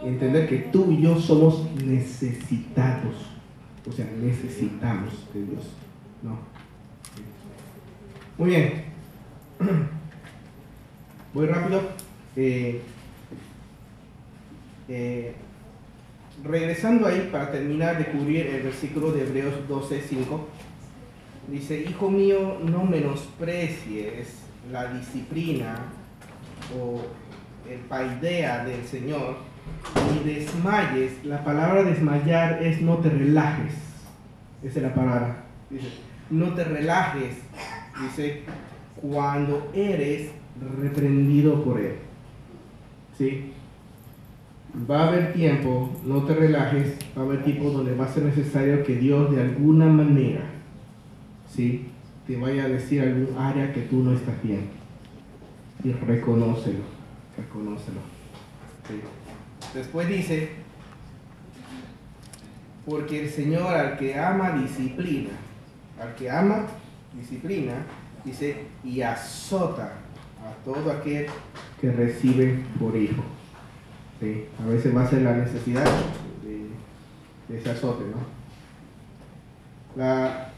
Entender 0.03 0.49
que 0.49 0.59
tú 0.73 0.91
y 0.91 1.01
yo 1.01 1.17
somos 1.21 1.71
necesitados. 1.77 3.15
O 3.88 3.93
sea, 3.93 4.09
necesitamos 4.21 5.29
de 5.33 5.45
Dios. 5.45 5.77
¿No? 6.23 6.39
Muy 8.39 8.51
bien. 8.51 8.85
Voy 11.35 11.47
rápido. 11.47 11.83
Eh, 12.37 12.81
eh, 14.89 15.35
regresando 16.43 17.07
ahí 17.07 17.29
para 17.31 17.51
terminar 17.51 17.99
de 17.99 18.07
cubrir 18.07 18.47
el 18.47 18.63
versículo 18.63 19.13
de 19.13 19.23
Hebreos 19.23 19.69
12, 19.69 20.01
5. 20.01 20.49
Dice, 21.49 21.81
hijo 21.81 22.11
mío, 22.11 22.59
no 22.65 22.85
menosprecies 22.85 24.43
la 24.71 24.93
disciplina 24.93 25.77
o 26.79 27.01
el 27.71 27.81
paidea 27.81 28.65
del 28.65 28.85
Señor, 28.85 29.37
ni 30.11 30.33
desmayes. 30.33 31.25
La 31.25 31.45
palabra 31.45 31.85
desmayar 31.85 32.63
es 32.63 32.81
no 32.81 32.99
te 32.99 33.11
relajes. 33.11 33.75
Esa 34.63 34.79
es 34.79 34.83
la 34.83 34.95
palabra. 34.95 35.45
Dice, 35.69 35.89
no 36.33 36.55
te 36.55 36.64
relajes. 36.64 37.37
Dice, 38.03 38.42
cuando 39.01 39.71
eres 39.75 40.31
reprendido 40.81 41.62
por 41.62 41.79
Él. 41.79 41.97
¿Sí? 43.16 43.53
Va 44.90 45.03
a 45.03 45.09
haber 45.09 45.35
tiempo, 45.35 45.90
no 46.05 46.23
te 46.23 46.35
relajes, 46.35 46.97
va 47.16 47.23
a 47.23 47.25
haber 47.27 47.45
tiempo 47.45 47.71
donde 47.71 47.95
va 47.95 48.07
a 48.07 48.12
ser 48.12 48.23
necesario 48.25 48.83
que 48.83 48.97
Dios 48.97 49.31
de 49.31 49.42
alguna 49.42 49.87
manera, 49.87 50.45
¿sí? 51.55 51.88
Te 52.27 52.38
vaya 52.38 52.64
a 52.64 52.68
decir 52.68 53.03
algún 53.03 53.37
área 53.37 53.71
que 53.75 53.83
tú 53.83 54.03
no 54.03 54.14
estás 54.14 54.42
bien. 54.42 54.71
Y 55.85 55.92
reconócelo, 55.92 56.85
reconócelo. 57.37 58.01
¿sí? 58.88 58.95
Después 59.75 60.09
dice, 60.09 60.49
porque 62.87 63.25
el 63.25 63.31
Señor 63.31 63.75
al 63.75 63.99
que 63.99 64.18
ama 64.18 64.53
disciplina, 64.53 65.33
al 66.03 66.15
que 66.15 66.31
ama 66.31 66.67
disciplina, 67.15 67.75
dice, 68.25 68.67
y 68.83 69.03
azota 69.03 69.93
a 70.43 70.65
todo 70.65 70.91
aquel 70.91 71.27
que 71.81 71.93
recibe 71.93 72.59
por 72.79 72.97
hijo. 72.97 73.23
Sí, 74.21 74.47
a 74.62 74.67
veces 74.69 74.97
va 74.97 75.03
a 75.03 75.11
ser 75.11 75.23
la 75.23 75.35
necesidad 75.35 75.85
de, 76.43 76.69
de 77.49 77.61
ese 77.61 77.71
azote, 77.71 78.05
¿no? 78.05 78.43
La, 80.01 80.53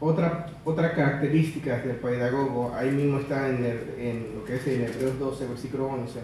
otra, 0.00 0.46
otra 0.64 0.92
característica 0.92 1.78
del 1.78 1.96
pedagogo, 1.96 2.74
ahí 2.74 2.90
mismo 2.90 3.20
está 3.20 3.48
en, 3.48 3.64
en 3.98 4.34
lo 4.34 4.44
que 4.44 4.56
es 4.56 4.66
en 4.66 4.82
Hebreos 4.82 5.18
12, 5.18 5.46
versículo 5.46 5.86
11, 5.86 6.20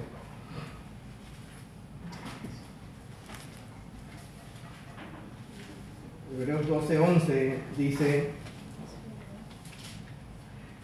Hebreos 6.41 6.67
12:11 6.67 7.55
dice, 7.77 8.31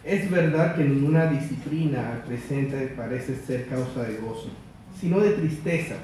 es 0.03 0.29
verdad 0.29 0.75
que 0.75 0.83
ninguna 0.83 1.25
disciplina 1.25 2.21
presente 2.27 2.93
parece 2.95 3.35
ser 3.35 3.67
causa 3.67 4.03
de 4.03 4.17
gozo, 4.17 4.49
sino 4.99 5.19
de 5.19 5.31
tristeza, 5.31 5.95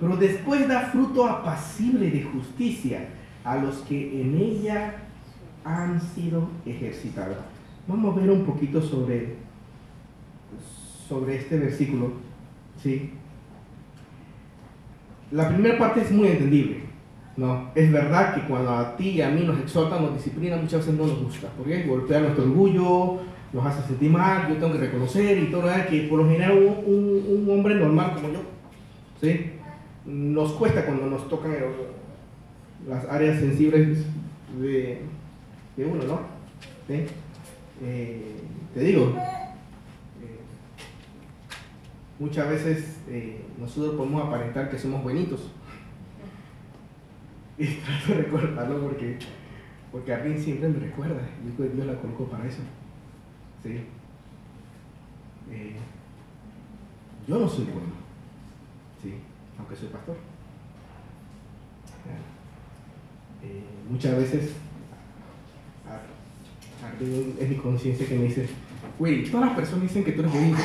pero 0.00 0.16
después 0.16 0.66
da 0.68 0.86
fruto 0.86 1.26
apacible 1.26 2.10
de 2.10 2.22
justicia 2.22 3.08
a 3.44 3.56
los 3.56 3.76
que 3.80 4.22
en 4.22 4.38
ella 4.38 4.94
han 5.64 6.00
sido 6.00 6.48
ejercitados. 6.64 7.36
Vamos 7.86 8.16
a 8.16 8.20
ver 8.20 8.30
un 8.30 8.46
poquito 8.46 8.80
sobre, 8.80 9.34
sobre 11.06 11.36
este 11.36 11.58
versículo. 11.58 12.12
¿sí? 12.82 13.10
La 15.30 15.50
primera 15.50 15.76
parte 15.76 16.00
es 16.00 16.10
muy 16.10 16.28
entendible. 16.28 16.91
No, 17.36 17.70
es 17.74 17.90
verdad 17.90 18.34
que 18.34 18.42
cuando 18.42 18.70
a 18.72 18.94
ti 18.96 19.08
y 19.10 19.22
a 19.22 19.30
mí 19.30 19.42
nos 19.46 19.58
exhortan, 19.58 20.02
nos 20.02 20.14
disciplinan, 20.14 20.60
muchas 20.60 20.80
veces 20.80 20.94
no 21.00 21.06
nos 21.06 21.22
gusta, 21.22 21.48
porque 21.56 21.84
golpea 21.84 22.20
nuestro 22.20 22.44
orgullo, 22.44 23.20
nos 23.54 23.64
hace 23.66 23.86
sentir 23.88 24.10
mal, 24.10 24.48
yo 24.48 24.56
tengo 24.56 24.72
que 24.72 24.78
reconocer 24.80 25.38
y 25.38 25.50
todo 25.50 25.70
eso, 25.70 25.88
que 25.88 26.02
por 26.02 26.18
lo 26.20 26.28
general 26.28 26.52
un, 26.58 27.22
un- 27.48 27.50
hombre 27.50 27.74
normal 27.76 28.12
como 28.14 28.28
yo, 28.32 28.40
¿sí? 29.20 29.52
nos 30.04 30.52
cuesta 30.52 30.84
cuando 30.84 31.06
nos 31.06 31.28
tocan 31.28 31.54
las 32.88 33.04
áreas 33.08 33.38
sensibles 33.40 34.04
de, 34.60 35.00
de 35.76 35.84
uno, 35.86 36.02
¿no? 36.04 36.20
¿Sí? 36.88 37.04
Eh, 37.82 38.36
te 38.74 38.80
digo, 38.80 39.14
eh, 39.16 40.38
muchas 42.18 42.48
veces 42.48 42.96
eh, 43.08 43.40
nosotros 43.58 43.94
podemos 43.96 44.22
aparentar 44.26 44.70
que 44.70 44.78
somos 44.78 45.02
buenitos. 45.02 45.50
Y 47.58 47.66
trato 47.66 48.08
de 48.08 48.22
recordarlo 48.22 48.80
porque, 48.80 49.18
porque 49.90 50.12
Arlene 50.12 50.38
siempre 50.38 50.68
me 50.68 50.78
recuerda. 50.78 51.20
Yo 51.58 51.64
Dios 51.64 51.86
la 51.86 52.00
colocó 52.00 52.26
para 52.26 52.46
eso. 52.46 52.62
¿Sí? 53.62 53.80
Eh, 55.50 55.76
yo 57.28 57.38
no 57.38 57.48
soy 57.48 57.64
bueno. 57.66 57.92
¿Sí? 59.02 59.14
Aunque 59.58 59.76
soy 59.76 59.88
pastor. 59.88 60.16
Eh, 63.44 63.64
muchas 63.90 64.16
veces 64.16 64.52
es 67.40 67.48
mi 67.48 67.56
conciencia 67.56 68.06
que 68.06 68.16
me 68.16 68.24
dice, 68.24 68.48
güey, 68.98 69.24
todas 69.24 69.46
las 69.46 69.56
personas 69.56 69.82
dicen 69.82 70.04
que 70.04 70.12
tú 70.12 70.20
eres 70.20 70.32
bonito. 70.32 70.58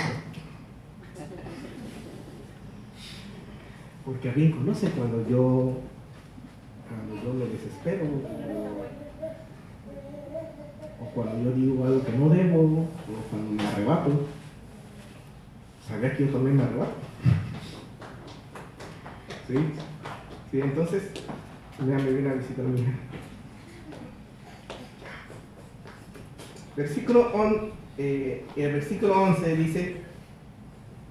Porque 4.05 4.29
Arlene 4.29 4.55
conoce 4.55 4.89
cuando 4.91 5.27
yo 5.27 5.81
cuando 6.89 7.15
yo 7.23 7.33
me 7.33 7.45
desespero 7.45 8.05
o, 11.01 11.05
cuando 11.13 11.43
yo 11.43 11.51
digo 11.55 11.85
algo 11.85 12.03
que 12.05 12.11
no 12.13 12.29
debo 12.29 12.61
o 12.61 12.87
cuando 13.29 13.51
me 13.63 13.67
arrebato 13.67 14.25
¿sabías 15.87 16.17
que 16.17 16.25
yo 16.25 16.31
también 16.33 16.57
me 16.57 16.63
arrebato? 16.63 16.91
¿sí? 19.47 19.55
sí 20.51 20.59
entonces 20.61 21.03
ya 21.79 21.85
me 21.95 22.11
viene 22.11 22.29
a 22.29 22.33
visitar 22.33 22.65
mi 22.65 22.83
versículo 26.75 27.33
on- 27.33 27.71
eh, 27.97 28.45
el 28.55 28.73
versículo 28.73 29.21
11 29.23 29.55
dice 29.55 30.01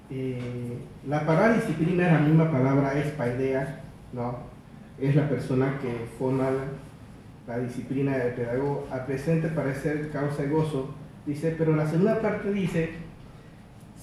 eh, 0.09 0.77
la 1.07 1.25
palabra 1.25 1.55
disciplina 1.55 2.13
la 2.13 2.19
misma 2.19 2.49
palabra 2.51 2.97
es 2.97 3.11
paidea 3.13 3.81
¿no? 4.13 4.37
Es 4.99 5.15
la 5.15 5.29
persona 5.29 5.77
que 5.79 6.07
forma 6.17 6.49
la, 7.47 7.59
disciplina 7.59 8.17
del 8.17 8.33
pedagogo. 8.33 8.87
Al 8.91 9.05
presente 9.05 9.47
parece 9.49 9.81
ser 9.81 10.11
causa 10.11 10.43
de 10.43 10.49
gozo, 10.49 10.89
dice, 11.25 11.55
pero 11.57 11.75
la 11.75 11.87
segunda 11.87 12.21
parte 12.21 12.51
dice, 12.51 12.91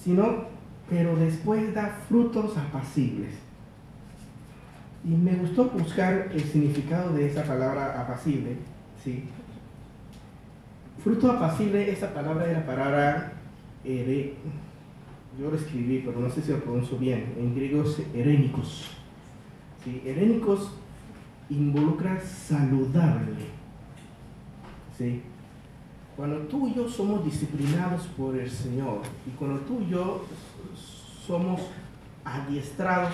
sino, 0.01 0.45
pero 0.89 1.15
después 1.15 1.73
da 1.73 1.89
frutos 2.07 2.57
apacibles. 2.57 3.33
Y 5.03 5.09
me 5.09 5.35
gustó 5.35 5.65
buscar 5.65 6.29
el 6.33 6.41
significado 6.41 7.13
de 7.13 7.27
esa 7.27 7.43
palabra 7.43 8.01
apacible, 8.01 8.57
¿sí? 9.03 9.25
Fruto 11.03 11.31
apacible, 11.31 11.91
esa 11.91 12.11
palabra 12.11 12.47
es 12.47 12.53
la 12.53 12.65
palabra 12.65 13.33
ere, 13.83 14.33
yo 15.39 15.51
lo 15.51 15.55
escribí, 15.55 16.01
pero 16.03 16.19
no 16.19 16.29
sé 16.29 16.41
si 16.41 16.51
lo 16.51 16.59
pronuncio 16.59 16.97
bien, 16.97 17.35
en 17.37 17.53
griego 17.53 17.83
es 17.83 18.01
erénicos. 18.15 18.89
¿sí? 19.83 20.01
Herénicos 20.03 20.71
involucra 21.49 22.19
saludable. 22.19 23.35
¿sí? 24.97 25.21
Cuando 26.15 26.37
tú 26.47 26.67
y 26.67 26.73
yo 26.73 26.87
somos 26.87 27.25
disciplinados 27.25 28.03
por 28.17 28.37
el 28.37 28.49
Señor 28.49 28.99
y 29.27 29.31
cuando 29.31 29.59
tú 29.61 29.81
y 29.81 29.91
yo 29.91 30.23
somos 31.25 31.61
adiestrados 32.23 33.11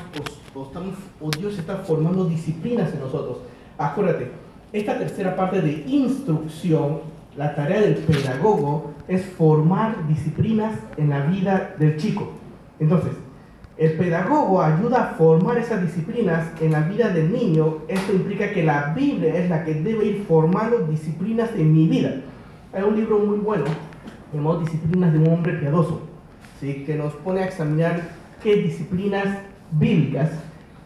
o, 0.54 0.60
o 0.60 0.66
estamos, 0.68 0.96
o 1.20 1.30
Dios 1.32 1.58
está 1.58 1.78
formando 1.78 2.26
disciplinas 2.26 2.94
en 2.94 3.00
nosotros, 3.00 3.40
acuérdate, 3.78 4.32
esta 4.72 4.98
tercera 4.98 5.36
parte 5.36 5.62
de 5.62 5.84
instrucción, 5.88 7.02
la 7.36 7.56
tarea 7.56 7.82
del 7.82 7.96
pedagogo 7.96 8.94
es 9.08 9.26
formar 9.26 10.08
disciplinas 10.08 10.78
en 10.98 11.10
la 11.10 11.26
vida 11.26 11.76
del 11.78 11.98
chico. 11.98 12.32
Entonces, 12.80 13.14
el 13.78 13.94
pedagogo 13.94 14.62
ayuda 14.62 15.02
a 15.02 15.14
formar 15.16 15.58
esas 15.58 15.82
disciplinas 15.82 16.50
en 16.60 16.72
la 16.72 16.82
vida 16.82 17.10
del 17.10 17.32
niño. 17.32 17.80
Esto 17.88 18.14
implica 18.14 18.52
que 18.52 18.64
la 18.64 18.94
Biblia 18.94 19.36
es 19.36 19.50
la 19.50 19.64
que 19.64 19.74
debe 19.76 20.06
ir 20.06 20.26
formando 20.28 20.80
disciplinas 20.88 21.50
en 21.56 21.74
mi 21.74 21.88
vida. 21.88 22.16
Hay 22.74 22.84
un 22.84 22.96
libro 22.96 23.20
muy 23.20 23.38
bueno 23.38 23.66
llamado 24.34 24.60
Disciplinas 24.60 25.12
de 25.12 25.20
un 25.20 25.28
hombre 25.28 25.54
piadoso, 25.54 26.02
¿sí? 26.60 26.84
que 26.86 26.96
nos 26.96 27.14
pone 27.14 27.42
a 27.42 27.46
examinar 27.46 28.02
qué 28.42 28.56
disciplinas 28.58 29.40
bíblicas, 29.72 30.30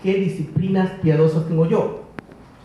qué 0.02 0.16
disciplinas 0.16 0.90
piadosas 1.02 1.48
tengo 1.48 1.68
yo. 1.68 2.06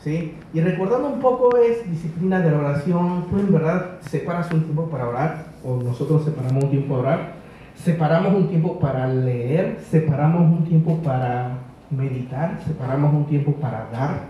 ¿sí? 0.03 0.35
Y 0.55 0.61
recordando 0.61 1.09
un 1.09 1.21
poco 1.21 1.57
es 1.57 1.91
disciplina 1.91 2.41
de 2.41 2.51
la 2.51 2.59
oración, 2.59 3.27
tú 3.31 3.39
en 3.39 3.53
verdad 3.53 3.99
separas 4.09 4.51
un 4.53 4.63
tiempo 4.63 4.89
para 4.89 5.09
orar, 5.09 5.47
o 5.65 5.77
nosotros 5.83 6.25
separamos 6.25 6.65
un 6.65 6.71
tiempo 6.71 6.97
para 6.97 7.17
orar 7.17 7.40
separamos 7.85 8.35
un 8.35 8.49
tiempo 8.49 8.79
para 8.79 9.07
leer, 9.09 9.79
separamos 9.91 10.43
un 10.43 10.65
tiempo 10.65 10.99
para 11.03 11.59
meditar, 11.91 12.59
separamos 12.67 13.13
un 13.15 13.25
tiempo 13.27 13.53
para 13.53 13.89
dar, 13.91 14.21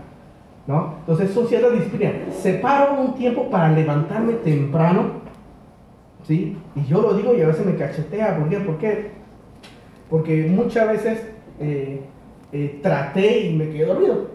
¿no? 0.67 0.95
Entonces 0.99 1.31
son 1.31 1.47
ciertas 1.47 1.73
disciplinas. 1.73 2.13
Separo 2.33 3.01
un 3.01 3.15
tiempo 3.15 3.49
para 3.49 3.71
levantarme 3.71 4.33
temprano, 4.33 5.21
¿sí? 6.23 6.57
Y 6.75 6.85
yo 6.85 7.01
lo 7.01 7.13
digo 7.13 7.35
y 7.35 7.41
a 7.41 7.47
veces 7.47 7.65
me 7.65 7.75
cachetea, 7.75 8.37
¿por 8.37 8.49
qué? 8.49 8.57
¿Por 8.59 8.77
qué? 8.77 9.11
Porque 10.09 10.47
muchas 10.47 10.87
veces 10.87 11.25
eh, 11.59 12.01
eh, 12.51 12.79
traté 12.81 13.47
y 13.47 13.55
me 13.55 13.69
quedé 13.69 13.85
dormido. 13.85 14.31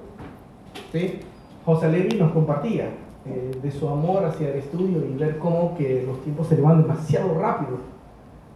José 1.64 1.90
Levi 1.90 2.16
nos 2.16 2.32
compartía 2.32 2.90
eh, 3.26 3.50
de 3.60 3.70
su 3.70 3.88
amor 3.88 4.24
hacia 4.24 4.50
el 4.50 4.58
estudio 4.58 5.04
y 5.04 5.14
ver 5.18 5.38
cómo 5.38 5.76
que 5.76 6.04
los 6.06 6.22
tiempos 6.22 6.46
se 6.46 6.56
le 6.56 6.62
van 6.62 6.80
demasiado 6.82 7.34
rápido. 7.38 7.95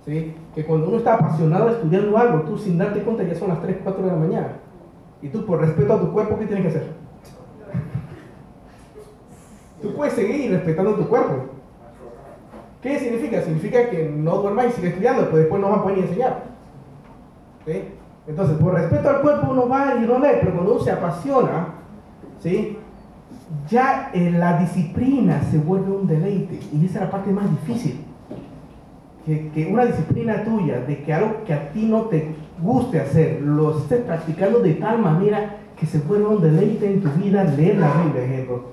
¿Sí? 0.05 0.35
Que 0.55 0.65
cuando 0.65 0.89
uno 0.89 0.99
está 0.99 1.15
apasionado 1.15 1.71
estudiando 1.71 2.17
algo, 2.17 2.43
tú 2.43 2.59
sin 2.59 2.79
darte 2.79 3.01
cuenta 3.01 3.23
ya 3.23 3.35
son 3.35 3.49
las 3.49 3.63
3, 3.63 3.79
4 3.83 4.03
de 4.03 4.11
la 4.11 4.17
mañana. 4.17 4.49
Y 5.23 5.29
tú 5.29 5.45
por 5.45 5.61
respeto 5.61 5.93
a 5.93 6.01
tu 6.01 6.13
cuerpo, 6.13 6.39
¿qué 6.39 6.47
tienes 6.47 6.65
que 6.65 6.69
hacer? 6.69 6.93
Tú 9.83 9.95
puedes 9.95 10.15
seguir 10.15 10.51
respetando 10.51 10.95
tu 10.95 11.09
cuerpo. 11.09 11.47
¿Qué 12.83 12.99
significa? 12.99 13.43
Significa 13.43 13.91
que 13.91 14.09
no 14.09 14.37
duermas 14.37 14.67
y 14.67 14.73
sigues 14.73 14.91
estudiando, 14.91 15.29
pues 15.29 15.43
después 15.43 15.61
no 15.61 15.69
vas 15.71 15.79
a 15.79 15.83
poder 15.83 15.99
ni 15.99 16.05
enseñar. 16.05 16.45
Entonces, 18.27 18.57
por 18.59 18.75
respeto 18.75 19.09
al 19.09 19.21
cuerpo 19.21 19.49
uno 19.51 19.69
va 19.69 19.95
y 19.97 20.07
no 20.07 20.19
lee, 20.19 20.39
pero 20.41 20.53
cuando 20.55 20.75
uno 20.75 20.83
se 20.83 20.91
apasiona, 20.91 21.75
¿sí? 22.39 22.79
ya 23.69 24.11
eh, 24.15 24.31
la 24.31 24.59
disciplina 24.59 25.43
se 25.51 25.59
vuelve 25.59 25.91
un 25.91 26.07
deleite. 26.07 26.61
Y 26.73 26.85
esa 26.87 27.01
es 27.01 27.05
la 27.05 27.11
parte 27.11 27.31
más 27.31 27.51
difícil 27.51 28.05
que, 29.31 29.49
que, 29.51 29.73
una 29.73 29.87
disciplina 29.87 30.43
tuya, 30.43 30.81
de 30.81 31.03
que 31.03 31.13
algo 31.13 31.45
que 31.47 31.55
a 31.55 31.71
ti 31.73 31.87
no 31.87 32.03
te 32.03 32.35
guste 32.61 33.01
hacer, 33.01 33.41
lo 33.43 33.79
estés 33.79 34.01
practicando 34.01 34.59
de 34.59 34.75
tal 34.75 34.99
manera 34.99 35.57
que 35.79 35.87
se 35.87 36.01
vuelva 36.01 36.31
un 36.31 36.43
deleite 36.43 36.93
en 36.93 37.01
tu 37.01 37.09
vida 37.11 37.45
leer 37.45 37.79
la 37.79 37.93
Biblia, 38.03 38.25
ejemplo, 38.25 38.65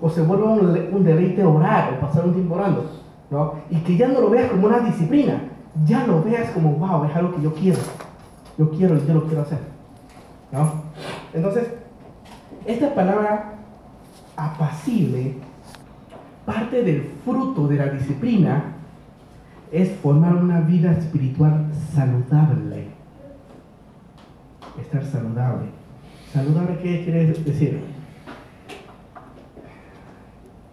o 0.00 0.08
se 0.08 0.22
vuelva 0.22 0.52
un, 0.52 0.68
un, 0.92 1.04
deleite 1.04 1.44
orar 1.44 1.94
o 1.94 2.00
pasar 2.00 2.24
un 2.24 2.32
tiempo 2.32 2.54
orando, 2.54 2.90
¿no? 3.30 3.54
Y 3.70 3.76
que 3.78 3.96
ya 3.96 4.06
no 4.06 4.20
lo 4.20 4.30
veas 4.30 4.50
como 4.50 4.68
una 4.68 4.78
disciplina, 4.80 5.40
ya 5.84 6.06
lo 6.06 6.22
veas 6.22 6.50
como, 6.50 6.74
wow, 6.74 7.04
es 7.04 7.16
algo 7.16 7.34
que 7.34 7.42
yo 7.42 7.52
quiero, 7.52 7.80
yo 8.56 8.70
quiero 8.70 8.96
y 8.96 9.06
yo 9.06 9.14
lo 9.14 9.24
quiero 9.24 9.42
hacer, 9.42 9.58
¿no? 10.52 10.84
Entonces, 11.32 11.68
esta 12.64 12.94
palabra 12.94 13.54
apacible, 14.36 15.34
parte 16.46 16.82
del 16.82 17.10
fruto 17.24 17.66
de 17.66 17.76
la 17.76 17.86
disciplina, 17.86 18.73
es 19.74 19.90
formar 19.96 20.36
una 20.36 20.60
vida 20.60 20.92
espiritual 20.92 21.66
saludable. 21.92 22.86
Estar 24.80 25.04
saludable. 25.04 25.66
¿Saludable 26.32 26.78
qué 26.78 27.02
quiere 27.04 27.26
decir? 27.26 27.80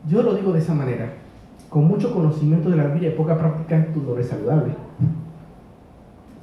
yo 0.08 0.22
lo 0.22 0.36
digo 0.36 0.54
de 0.54 0.60
esa 0.60 0.76
manera. 0.76 1.14
Con 1.70 1.86
mucho 1.86 2.14
conocimiento 2.14 2.70
de 2.70 2.78
la 2.78 2.88
Biblia 2.88 3.10
y 3.10 3.16
poca 3.16 3.38
práctica, 3.38 3.88
tú 3.94 4.02
no 4.02 4.14
eres 4.14 4.28
saludable. 4.28 4.76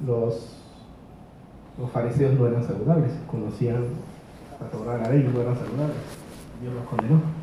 Los, 0.05 0.55
fariseos 1.93 2.37
no 2.37 2.47
eran 2.47 2.63
saludables, 2.63 3.11
conocían 3.27 3.83
la 4.59 4.67
Torah, 4.67 4.97
la 4.97 5.09
ley, 5.09 5.21
y 5.21 5.33
no 5.33 5.41
eran 5.41 5.55
saludables. 5.55 5.97
Dios 6.61 6.73
los 6.73 6.83
condenó. 6.83 7.38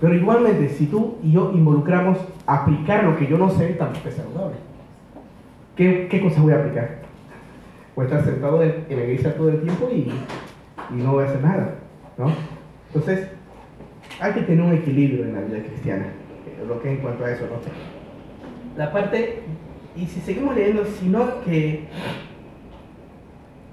Pero 0.00 0.14
igualmente, 0.14 0.68
si 0.68 0.86
tú 0.86 1.18
y 1.22 1.32
yo 1.32 1.50
involucramos 1.52 2.18
aplicar 2.46 3.04
lo 3.04 3.16
que 3.16 3.26
yo 3.26 3.36
no 3.36 3.50
sé, 3.50 3.70
tampoco 3.70 4.08
es 4.08 4.14
saludable. 4.14 4.56
¿Qué, 5.76 6.08
qué 6.08 6.20
cosa 6.20 6.40
voy 6.40 6.52
a 6.52 6.60
aplicar? 6.60 6.98
Voy 7.96 8.04
a 8.04 8.08
estar 8.08 8.24
sentado 8.24 8.62
en, 8.62 8.84
la 8.88 9.02
iglesia 9.04 9.36
todo 9.36 9.50
el 9.50 9.60
tiempo 9.60 9.88
y, 9.92 10.12
y 10.94 11.02
no 11.02 11.12
voy 11.12 11.24
a 11.24 11.26
hacer 11.26 11.42
nada, 11.42 11.74
¿no? 12.16 12.32
Entonces, 12.88 13.28
hay 14.20 14.32
que 14.32 14.42
tener 14.42 14.64
un 14.64 14.72
equilibrio 14.72 15.24
en 15.24 15.34
la 15.34 15.40
vida 15.40 15.64
cristiana, 15.64 16.06
eh, 16.06 16.64
lo 16.66 16.80
que 16.80 16.92
en 16.92 16.98
cuanto 16.98 17.24
a 17.24 17.30
eso, 17.32 17.44
¿no? 17.46 17.58
La 18.76 18.92
parte, 18.92 19.42
y 19.96 20.06
si 20.06 20.20
seguimos 20.20 20.54
leyendo, 20.54 20.84
sino 20.84 21.42
que 21.44 21.88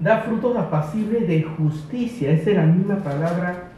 da 0.00 0.22
frutos 0.22 0.56
apacibles 0.56 1.28
de 1.28 1.42
justicia, 1.42 2.32
esa 2.32 2.50
es 2.50 2.56
la 2.56 2.66
misma 2.66 2.96
palabra 2.96 3.70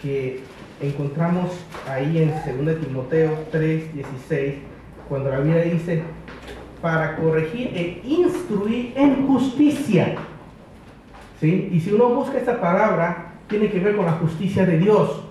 que 0.00 0.40
encontramos 0.82 1.50
ahí 1.88 2.18
en 2.18 2.66
2 2.66 2.80
Timoteo 2.80 3.44
3, 3.50 3.94
16, 3.94 4.54
cuando 5.08 5.30
la 5.30 5.40
Biblia 5.40 5.62
dice, 5.62 6.02
para 6.80 7.16
corregir 7.16 7.70
e 7.74 8.00
instruir 8.04 8.92
en 8.96 9.26
justicia. 9.26 10.16
¿Sí? 11.40 11.70
Y 11.72 11.80
si 11.80 11.92
uno 11.92 12.08
busca 12.10 12.38
esta 12.38 12.60
palabra, 12.60 13.32
tiene 13.48 13.70
que 13.70 13.80
ver 13.80 13.96
con 13.96 14.06
la 14.06 14.12
justicia 14.12 14.66
de 14.66 14.78
Dios. 14.78 15.24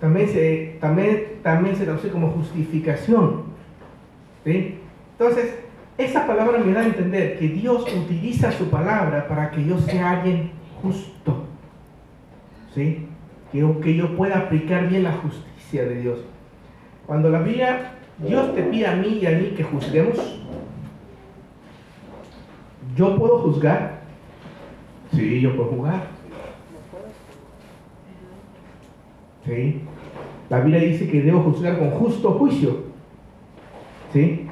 También 0.00 0.28
se, 0.28 0.76
también, 0.80 1.40
también 1.42 1.76
se 1.76 1.84
traduce 1.84 2.10
como 2.10 2.30
justificación. 2.30 3.44
¿Sí? 4.44 4.78
Entonces, 5.18 5.54
esa 5.98 6.26
palabra 6.26 6.58
me 6.58 6.72
da 6.72 6.80
a 6.80 6.86
entender 6.86 7.38
que 7.38 7.48
Dios 7.48 7.84
utiliza 7.92 8.52
su 8.52 8.70
palabra 8.70 9.26
para 9.26 9.50
que 9.50 9.64
yo 9.64 9.78
sea 9.78 10.12
alguien 10.12 10.52
justo. 10.80 11.44
¿Sí? 12.74 13.07
Que 13.52 13.58
yo, 13.58 13.80
que 13.80 13.94
yo 13.94 14.16
pueda 14.16 14.38
aplicar 14.38 14.88
bien 14.88 15.04
la 15.04 15.12
justicia 15.12 15.84
de 15.84 16.00
Dios. 16.00 16.18
Cuando 17.06 17.30
la 17.30 17.40
Biblia, 17.40 17.92
Dios 18.18 18.54
te 18.54 18.62
pide 18.64 18.86
a 18.86 18.96
mí 18.96 19.18
y 19.22 19.26
a 19.26 19.30
mí 19.30 19.54
que 19.56 19.62
juzguemos, 19.62 20.18
¿yo 22.96 23.16
puedo 23.16 23.38
juzgar? 23.38 24.00
Sí, 25.12 25.40
yo 25.40 25.56
puedo 25.56 25.70
juzgar. 25.70 26.02
¿Sí? 29.46 29.80
La 30.50 30.60
Biblia 30.60 30.80
dice 30.80 31.08
que 31.08 31.22
debo 31.22 31.40
juzgar 31.40 31.78
con 31.78 31.90
justo 31.92 32.32
juicio. 32.32 32.88
¿Sí? 34.12 34.46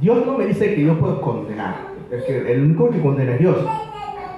Dios 0.00 0.26
no 0.26 0.38
me 0.38 0.46
dice 0.46 0.74
que 0.74 0.84
yo 0.84 0.98
puedo 0.98 1.20
condenar. 1.20 1.76
Es 2.10 2.24
que 2.24 2.52
el 2.52 2.62
único 2.62 2.90
que 2.90 3.00
condena 3.00 3.34
es 3.34 3.40
Dios. 3.40 3.56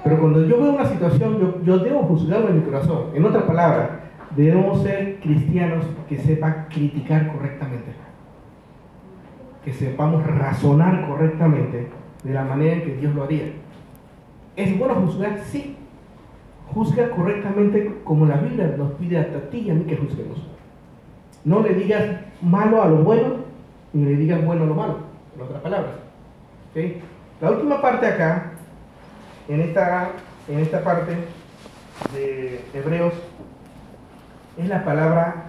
Pero 0.07 0.21
cuando 0.21 0.45
yo 0.45 0.61
veo 0.61 0.71
una 0.71 0.85
situación, 0.85 1.37
yo, 1.37 1.61
yo 1.63 1.79
debo 1.79 2.03
juzgarlo 2.03 2.47
en 2.47 2.59
mi 2.59 2.61
corazón. 2.61 3.07
En 3.13 3.25
otras 3.25 3.43
palabras, 3.43 3.89
debemos 4.37 4.81
ser 4.81 5.19
cristianos 5.19 5.83
que 6.07 6.17
sepan 6.17 6.67
criticar 6.69 7.27
correctamente. 7.33 7.91
Que 9.65 9.73
sepamos 9.73 10.25
razonar 10.25 11.05
correctamente 11.09 11.89
de 12.23 12.33
la 12.33 12.45
manera 12.45 12.75
en 12.75 12.83
que 12.83 12.95
Dios 12.95 13.13
lo 13.13 13.23
haría. 13.23 13.51
¿Es 14.55 14.79
bueno 14.79 14.95
juzgar? 14.95 15.39
Sí. 15.39 15.75
Juzga 16.73 17.09
correctamente 17.09 17.97
como 18.05 18.25
la 18.25 18.37
Biblia 18.37 18.75
nos 18.77 18.93
pide 18.93 19.17
a 19.17 19.49
ti 19.49 19.57
y 19.57 19.71
a 19.71 19.73
mí 19.73 19.83
que 19.83 19.97
juzguemos. 19.97 20.47
No 21.43 21.61
le 21.61 21.73
digas 21.73 22.05
malo 22.41 22.81
a 22.81 22.87
lo 22.87 23.03
bueno, 23.03 23.35
ni 23.91 24.05
le 24.05 24.15
digas 24.15 24.45
bueno 24.45 24.63
a 24.63 24.67
lo 24.67 24.73
malo, 24.73 24.97
en 25.35 25.41
otras 25.41 25.61
palabras. 25.61 25.95
¿Ok? 26.71 27.01
La 27.41 27.51
última 27.51 27.81
parte 27.81 28.05
acá, 28.07 28.46
en 29.47 29.61
esta, 29.61 30.09
en 30.47 30.59
esta 30.59 30.83
parte 30.83 31.15
de 32.13 32.61
Hebreos, 32.73 33.13
es 34.57 34.67
la 34.67 34.83
palabra 34.83 35.47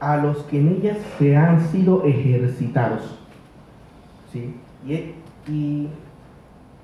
a 0.00 0.16
los 0.16 0.38
que 0.44 0.58
en 0.58 0.68
ellas 0.68 0.98
se 1.18 1.36
han 1.36 1.60
sido 1.68 2.04
ejercitados. 2.04 3.18
¿Sí? 4.32 4.54
Y, 4.86 5.88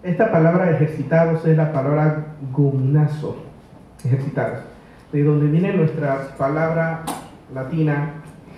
esta 0.03 0.33
palabra 0.33 0.71
ejercitados 0.71 1.45
es 1.45 1.59
la 1.59 1.73
palabra 1.73 2.29
gumnazo, 2.53 3.37
ejercitados, 4.03 4.61
de 5.13 5.23
donde 5.23 5.47
viene 5.47 5.75
nuestra 5.75 6.35
palabra 6.39 7.03
latina 7.53 8.13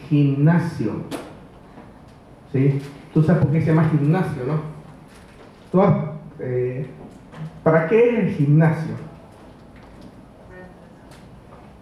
gimnasio. 0.08 0.92
¿Sí? 2.52 2.80
Tú 3.12 3.24
sabes 3.24 3.42
por 3.42 3.50
qué 3.52 3.60
se 3.60 3.68
llama 3.68 3.88
gimnasio, 3.88 4.44
¿no? 4.46 4.60
¿Tú 5.72 5.82
has- 5.82 6.11
eh, 6.42 6.86
¿Para 7.62 7.86
qué 7.86 8.08
es 8.08 8.18
el 8.18 8.34
gimnasio? 8.34 8.94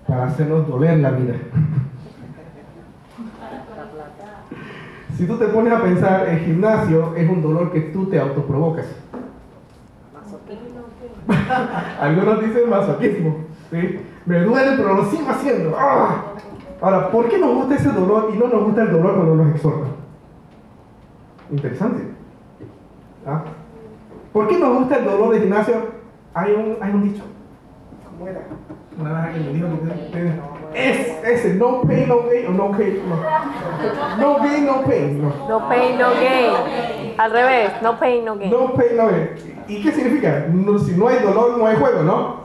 Para 0.06 0.24
hacernos 0.24 0.68
doler 0.68 0.98
la 0.98 1.10
vida. 1.10 1.34
Si 5.16 5.26
tú 5.26 5.36
te 5.36 5.48
pones 5.48 5.70
a 5.70 5.82
pensar, 5.82 6.26
el 6.30 6.38
gimnasio 6.38 7.14
es 7.14 7.28
un 7.28 7.42
dolor 7.42 7.70
que 7.72 7.80
tú 7.80 8.06
te 8.06 8.18
autoprovocas. 8.18 8.86
Algunos 12.00 12.40
dicen 12.40 12.70
masoquismo. 12.70 13.36
¿sí? 13.70 14.00
Me 14.24 14.40
duele, 14.40 14.78
pero 14.78 14.94
lo 14.94 15.04
sigo 15.10 15.28
haciendo. 15.28 15.76
¡Ah! 15.78 16.24
Ahora, 16.80 17.10
¿por 17.10 17.28
qué 17.28 17.38
nos 17.38 17.54
gusta 17.54 17.74
ese 17.74 17.90
dolor 17.90 18.30
y 18.34 18.38
no 18.38 18.48
nos 18.48 18.64
gusta 18.64 18.82
el 18.82 18.92
dolor 18.92 19.14
cuando 19.16 19.36
nos 19.36 19.54
exhortan? 19.54 19.90
Interesante. 21.50 22.04
¿Ah? 23.26 23.44
¿Por 24.32 24.48
qué 24.48 24.58
nos 24.58 24.78
gusta 24.78 24.96
el 24.96 25.04
dolor 25.04 25.34
de 25.34 25.40
gimnasio? 25.40 25.74
Hay 26.34 26.52
un, 26.52 26.76
hay 26.80 26.90
un 26.92 27.02
dicho. 27.02 27.24
¿Cómo 28.04 28.28
era? 28.28 28.40
Una 28.98 29.12
vez 29.12 29.24
alguien 29.24 29.46
me 29.46 29.52
dijo 29.52 29.68
que 30.12 30.50
es 30.74 31.24
ese, 31.24 31.54
no 31.54 31.82
pain, 31.82 32.08
no 32.08 32.22
gain, 32.28 32.46
o 32.46 32.50
no 32.50 32.70
gain, 32.70 33.00
no. 33.08 33.16
No 34.18 34.38
gain, 34.38 34.66
no 34.66 34.82
pain, 34.82 35.22
no. 35.22 35.48
No 35.48 35.68
pain, 35.68 35.98
no 35.98 36.10
gain. 36.10 37.14
Al 37.18 37.32
revés, 37.32 37.72
no 37.82 37.98
pain, 37.98 38.24
no 38.24 38.36
gain. 38.36 38.50
No 38.50 38.74
pain, 38.74 38.96
no 38.96 39.06
gain. 39.08 39.30
¿Y 39.66 39.82
qué 39.82 39.92
significa? 39.92 40.46
No, 40.52 40.78
si 40.78 40.92
no 40.92 41.08
hay 41.08 41.18
dolor, 41.18 41.58
no 41.58 41.66
hay 41.66 41.76
juego, 41.76 42.02
¿no? 42.02 42.40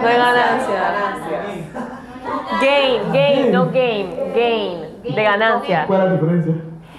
No 0.00 0.08
hay 0.08 0.16
ganancia. 0.16 0.94
Gain, 2.60 3.12
gain, 3.12 3.52
no 3.52 3.70
gain. 3.70 4.10
Gain, 4.34 5.02
de 5.02 5.22
ganancia. 5.22 5.84
¿Cuál 5.86 6.00
es 6.00 6.06
la 6.06 6.12
diferencia? 6.12 6.54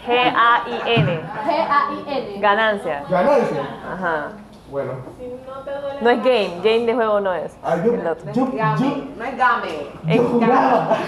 G-A-I-N. 0.09 1.21
G-A-I-N. 1.45 2.39
Ganancia. 2.41 3.03
Ganancia. 3.09 3.61
Ajá. 3.93 4.27
Bueno. 4.71 4.91
Si 5.17 5.25
no 5.27 5.59
te 5.63 5.71
duele 5.71 6.01
No 6.01 6.09
es 6.09 6.17
game, 6.23 6.51
game 6.63 6.85
de 6.85 6.93
juego 6.93 7.19
no 7.19 7.33
es. 7.33 7.55
Ah, 7.63 7.75
yo, 7.83 7.93
El 7.93 8.07
otro. 8.07 8.31
yo, 8.33 8.51
yo, 8.53 8.97
No 9.17 9.25
es 9.25 9.37
game. 9.37 10.15
yo 10.15 10.23
juraba. 10.23 10.97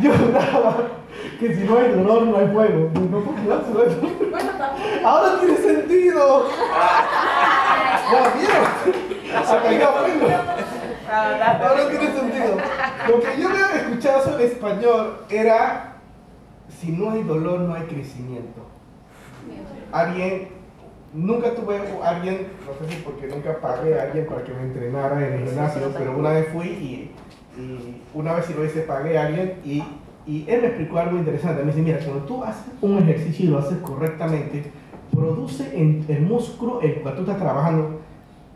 Yo 0.00 0.12
juraba 0.12 0.76
que 1.40 1.54
si 1.54 1.64
no 1.64 1.76
hay 1.78 1.88
dolor, 1.92 2.22
no 2.22 2.36
hay 2.38 2.52
juego. 2.52 2.90
No 2.94 3.20
puedo 3.20 3.36
jugar. 3.38 3.88
Ahora 5.04 5.40
tiene 5.40 5.56
sentido. 5.56 6.46
¿Ya 8.12 8.32
vieron? 8.38 8.64
Hasta 9.36 9.72
yo 9.72 9.88
aprendo. 9.88 10.26
Ahora 11.10 11.88
tiene 11.90 12.12
sentido. 12.12 12.56
Lo 13.08 13.20
que 13.20 13.40
yo 13.40 13.48
había 13.48 13.76
escuchado 13.76 14.22
sobre 14.22 14.44
español 14.46 15.18
era, 15.30 15.94
si 16.80 16.92
no 16.92 17.10
hay 17.10 17.22
dolor, 17.22 17.60
no 17.60 17.74
hay 17.74 17.82
crecimiento. 17.82 18.62
Alguien, 19.92 20.48
nunca 21.12 21.54
tuve 21.54 21.80
alguien, 22.02 22.48
no 22.66 22.86
sé 22.86 22.94
si 22.94 23.02
porque 23.02 23.26
nunca 23.26 23.60
pagué 23.60 23.98
a 23.98 24.04
alguien 24.04 24.26
para 24.26 24.44
que 24.44 24.52
me 24.52 24.62
entrenara 24.62 25.26
en 25.26 25.32
el 25.34 25.48
gimnasio, 25.48 25.92
pero 25.96 26.16
una 26.16 26.30
vez 26.30 26.48
fui 26.52 26.66
y, 26.66 27.10
y 27.60 28.02
una 28.14 28.34
vez 28.34 28.46
sí 28.46 28.54
lo 28.54 28.64
hice, 28.64 28.82
pagué 28.82 29.18
a 29.18 29.26
alguien 29.26 29.54
y, 29.64 29.82
y 30.26 30.44
él 30.48 30.60
me 30.60 30.68
explicó 30.68 30.98
algo 30.98 31.16
interesante. 31.16 31.62
Me 31.62 31.72
dice, 31.72 31.82
mira, 31.82 31.98
cuando 32.04 32.24
tú 32.24 32.44
haces 32.44 32.72
un 32.80 32.98
ejercicio 32.98 33.46
y 33.46 33.48
lo 33.48 33.58
haces 33.58 33.78
correctamente, 33.78 34.70
produce 35.12 35.76
en 35.76 36.04
el 36.06 36.22
músculo 36.22 36.80
el 36.80 37.00
cual 37.00 37.14
tú 37.16 37.22
estás 37.22 37.38
trabajando. 37.38 38.00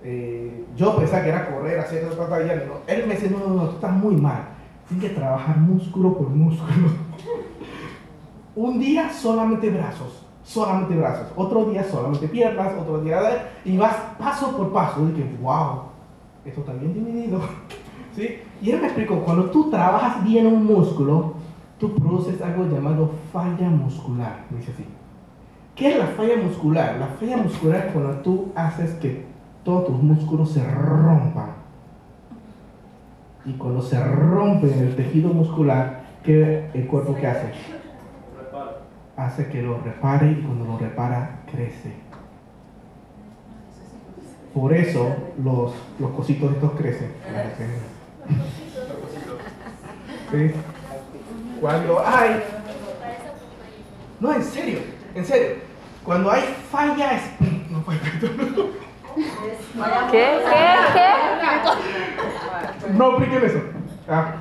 Eh, 0.05 0.65
yo 0.77 0.97
pensaba 0.97 1.23
que 1.23 1.29
era 1.31 1.51
correr, 1.51 1.79
hacer 1.79 2.05
otra 2.05 2.27
batalla. 2.27 2.57
No. 2.67 2.75
Él 2.87 3.07
me 3.07 3.15
dice, 3.15 3.31
no, 3.31 3.39
no, 3.39 3.55
no, 3.55 3.69
tú 3.69 3.75
estás 3.77 3.93
muy 3.93 4.15
mal. 4.17 4.49
Tienes 4.89 5.11
que 5.11 5.17
trabajar 5.17 5.57
músculo 5.57 6.17
por 6.17 6.29
músculo. 6.29 6.71
Un 8.55 8.79
día 8.79 9.11
solamente 9.11 9.71
brazos, 9.71 10.25
solamente 10.45 10.95
brazos. 10.95 11.29
Otro 11.37 11.65
día 11.67 11.85
solamente 11.85 12.29
piernas, 12.29 12.73
otro 12.79 13.01
día... 13.01 13.51
Y 13.65 13.77
vas 13.77 13.97
paso 14.19 14.57
por 14.57 14.73
paso. 14.73 15.09
Y 15.09 15.13
dije, 15.13 15.37
wow, 15.41 15.83
esto 16.45 16.61
está 16.61 16.73
bien 16.75 16.93
dividido. 16.93 17.41
¿Sí? 18.17 18.39
Y 18.61 18.71
él 18.71 18.81
me 18.81 18.89
explicó, 18.89 19.21
cuando 19.21 19.51
tú 19.51 19.71
trabajas 19.71 20.23
bien 20.23 20.47
un 20.47 20.65
músculo, 20.67 21.35
tú 21.79 21.95
produces 21.95 22.41
algo 22.43 22.65
llamado 22.65 23.11
falla 23.33 23.69
muscular. 23.71 24.45
Dice 24.51 24.73
así. 24.73 24.85
¿Qué 25.75 25.93
es 25.93 25.99
la 25.99 26.07
falla 26.09 26.37
muscular? 26.37 26.97
La 26.99 27.07
falla 27.07 27.39
muscular 27.39 27.87
es 27.87 27.93
cuando 27.93 28.11
tú 28.17 28.53
haces 28.55 28.93
que 28.95 29.25
todos 29.65 29.87
tus 29.87 30.03
músculos 30.03 30.51
se 30.51 30.63
rompan. 30.71 31.53
Y 33.45 33.53
cuando 33.55 33.81
se 33.81 34.03
rompe 34.05 34.73
en 34.73 34.81
el 34.81 34.97
tejido 34.97 35.31
muscular, 35.31 36.03
¿qué 36.23 36.71
el 36.75 36.87
cuerpo 36.87 37.17
qué 37.19 37.27
hace? 37.27 37.53
Hace 39.17 39.49
que 39.49 39.63
lo 39.63 39.79
repare 39.79 40.31
y 40.33 40.43
cuando 40.43 40.65
lo 40.65 40.79
repara, 40.79 41.43
crece. 41.51 41.93
Por 44.55 44.73
eso 44.73 45.15
los, 45.43 45.75
los 45.99 46.11
cositos 46.13 46.53
estos 46.53 46.73
crecen. 46.73 47.13
¿Sí? 50.31 50.53
Cuando 51.61 52.07
hay... 52.07 52.43
No, 54.21 54.33
en 54.33 54.43
serio, 54.43 54.79
en 55.15 55.25
serio. 55.25 55.57
Cuando 56.05 56.31
hay 56.31 56.43
falla 56.71 57.17
espiritual... 57.17 57.63
No, 57.71 57.93
espiritual. 57.93 58.71
¿Qué? 60.11 60.27
¿Qué? 60.45 60.75
¿Qué? 60.95 62.93
No 62.93 63.07
apliquen 63.13 63.45
eso. 63.45 63.61
Ah. 64.09 64.35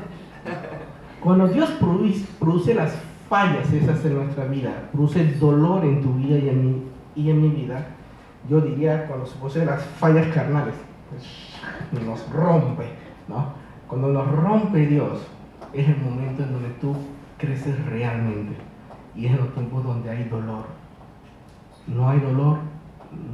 Cuando 1.22 1.47
Dios 1.47 1.69
produce, 1.72 2.26
produce 2.39 2.74
las 2.74 2.93
fallas 3.32 3.71
esas 3.71 4.03
en 4.03 4.15
nuestra 4.15 4.43
vida, 4.43 4.89
produce 4.91 5.23
dolor 5.36 5.86
en 5.86 6.01
tu 6.01 6.13
vida 6.15 6.38
y 6.38 6.49
en 6.49 6.65
mi, 6.65 6.84
y 7.15 7.29
en 7.29 7.41
mi 7.41 7.47
vida, 7.47 7.88
yo 8.49 8.59
diría 8.59 9.07
cuando 9.07 9.25
se 9.25 9.38
producen 9.38 9.67
las 9.67 9.82
fallas 9.86 10.27
carnales, 10.36 10.75
pues, 11.09 12.05
nos 12.05 12.29
rompe, 12.29 12.88
¿no? 13.29 13.53
Cuando 13.88 14.09
nos 14.09 14.29
rompe 14.29 14.86
Dios, 14.86 15.25
es 15.71 15.88
el 15.88 15.95
momento 16.01 16.43
en 16.43 16.51
donde 16.51 16.69
tú 16.82 16.93
creces 17.38 17.73
realmente. 17.86 18.53
Y 19.15 19.27
es 19.27 19.32
en 19.32 19.38
los 19.38 19.53
tiempos 19.53 19.82
donde 19.86 20.09
hay 20.09 20.25
dolor. 20.25 20.65
No 21.88 22.09
hay 22.09 22.19
dolor, 22.19 22.57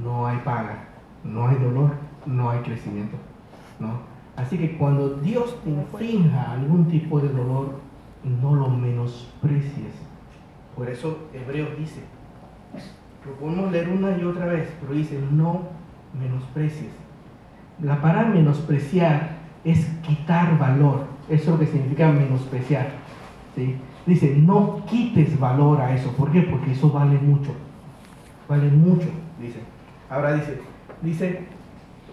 no 0.03 0.27
hay 0.27 0.37
paga. 0.45 0.85
No 1.23 1.47
hay 1.47 1.55
dolor, 1.55 1.91
no 2.27 2.51
hay 2.51 2.59
crecimiento. 2.59 3.17
¿no? 3.79 3.99
Así 4.35 4.59
que 4.59 4.77
cuando 4.77 5.15
Dios 5.15 5.59
te 5.63 5.71
infrinja 5.71 6.51
algún 6.51 6.87
tipo 6.87 7.19
de 7.19 7.29
dolor, 7.29 7.86
no 8.23 8.55
lo 8.55 8.69
menosprecies. 8.69 9.93
Por 10.75 10.89
eso 10.89 11.29
Hebreos 11.33 11.69
dice, 11.77 12.01
lo 13.25 13.33
podemos 13.33 13.71
leer 13.71 13.89
una 13.89 14.17
y 14.17 14.23
otra 14.23 14.45
vez, 14.45 14.69
pero 14.79 14.93
dice, 14.93 15.19
no 15.31 15.63
menosprecies. 16.19 16.91
La 17.81 18.01
palabra 18.01 18.29
menospreciar 18.29 19.37
es 19.63 19.85
quitar 20.05 20.57
valor. 20.57 21.05
Eso 21.29 21.43
es 21.43 21.47
lo 21.47 21.59
que 21.59 21.67
significa 21.67 22.11
menospreciar. 22.11 22.89
¿sí? 23.55 23.75
Dice, 24.05 24.35
no 24.37 24.83
quites 24.85 25.37
valor 25.39 25.81
a 25.81 25.93
eso. 25.93 26.11
¿Por 26.11 26.31
qué? 26.31 26.41
Porque 26.41 26.71
eso 26.71 26.89
vale 26.89 27.17
mucho. 27.19 27.51
Vale 28.47 28.69
mucho, 28.69 29.07
dice. 29.39 29.59
Ahora 30.09 30.33
dice, 30.33 30.61
dice, 31.01 31.47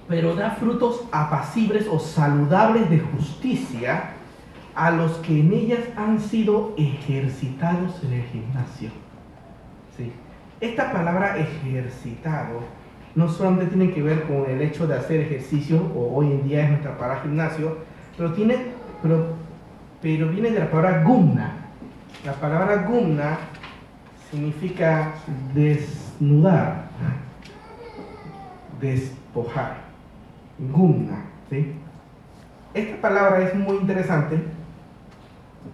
pero 0.09 0.35
da 0.35 0.51
frutos 0.51 1.05
apacibles 1.13 1.87
o 1.89 1.99
saludables 1.99 2.91
de 2.91 2.99
justicia 2.99 4.14
a 4.75 4.91
los 4.91 5.12
que 5.18 5.41
en 5.41 5.53
ellas 5.53 5.81
han 5.97 6.20
sido 6.20 6.75
ejercitados 6.77 8.03
en 8.03 8.12
el 8.14 8.22
gimnasio. 8.25 8.91
¿Sí? 9.97 10.12
Esta 10.61 10.93
palabra 10.93 11.39
ejercitado 11.39 12.61
no 13.14 13.29
solamente 13.29 13.66
tiene 13.66 13.93
que 13.93 14.03
ver 14.03 14.25
con 14.25 14.51
el 14.51 14.61
hecho 14.61 14.87
de 14.87 14.95
hacer 14.95 15.20
ejercicio, 15.20 15.81
o 15.95 16.16
hoy 16.16 16.33
en 16.33 16.49
día 16.49 16.64
es 16.64 16.70
nuestra 16.70 16.99
palabra 16.99 17.22
gimnasio, 17.22 17.79
pero, 18.16 18.33
tiene, 18.33 18.57
pero, 19.03 19.27
pero 20.03 20.29
viene 20.29 20.51
de 20.51 20.59
la 20.59 20.70
palabra 20.70 21.03
gumna. 21.05 21.53
La 22.25 22.33
palabra 22.33 22.87
gumna 22.89 23.39
significa 24.31 25.12
desnudar, 25.55 26.89
despojar. 28.81 29.85
Gumna. 30.59 31.25
¿sí? 31.51 31.72
Esta 32.72 33.01
palabra 33.01 33.43
es 33.43 33.55
muy 33.55 33.77
interesante 33.77 34.54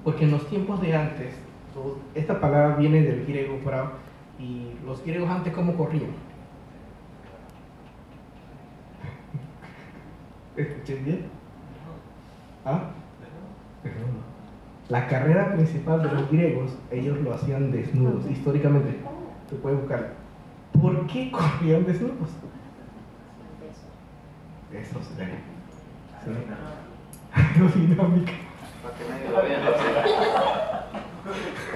porque 0.05 0.24
en 0.24 0.32
los 0.32 0.47
tiempos 0.49 0.80
de 0.80 0.97
antes, 0.97 1.34
esta 2.14 2.41
palabra 2.41 2.76
viene 2.76 3.03
del 3.03 3.26
griego 3.26 3.61
bravo 3.64 3.91
y 4.38 4.72
los 4.84 5.05
griegos 5.05 5.30
antes 5.30 5.53
cómo 5.53 5.76
corrían. 5.76 6.11
¿Escuché 10.57 10.95
bien? 10.97 11.26
¿Ah? 12.64 12.91
La 14.88 15.07
carrera 15.07 15.53
principal 15.53 16.03
de 16.03 16.12
los 16.12 16.28
griegos, 16.30 16.72
ellos 16.91 17.18
lo 17.20 17.34
hacían 17.34 17.70
desnudos, 17.70 18.28
históricamente. 18.28 18.97
Se 19.49 19.55
puede 19.57 19.76
buscar. 19.76 20.14
¿Por 20.80 21.07
qué 21.07 21.30
corrían 21.30 21.86
desnudos? 21.86 22.30
Eso 24.72 24.99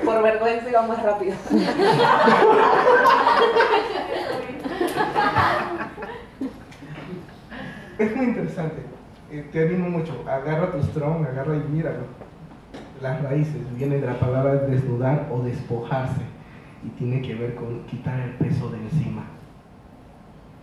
Por 0.04 0.22
vergüenza 0.22 0.70
iba 0.70 0.82
más 0.82 1.02
rápido. 1.02 1.34
Es 7.98 8.16
muy 8.16 8.26
interesante. 8.26 8.82
Eh, 9.30 9.48
te 9.52 9.62
animo 9.62 9.88
mucho. 9.88 10.24
Agarra 10.28 10.72
tu 10.72 10.82
strong, 10.82 11.26
agarra 11.26 11.56
y 11.56 11.60
míralo. 11.70 12.04
Las 13.00 13.22
raíces 13.22 13.62
vienen 13.76 14.00
de 14.00 14.06
la 14.06 14.18
palabra 14.18 14.54
desnudar 14.54 15.28
o 15.32 15.40
despojarse 15.40 16.22
y 16.84 16.88
tiene 16.90 17.22
que 17.22 17.34
ver 17.34 17.54
con 17.54 17.84
quitar 17.86 18.20
el 18.20 18.30
peso 18.32 18.70
de 18.70 18.78
encima. 18.78 19.24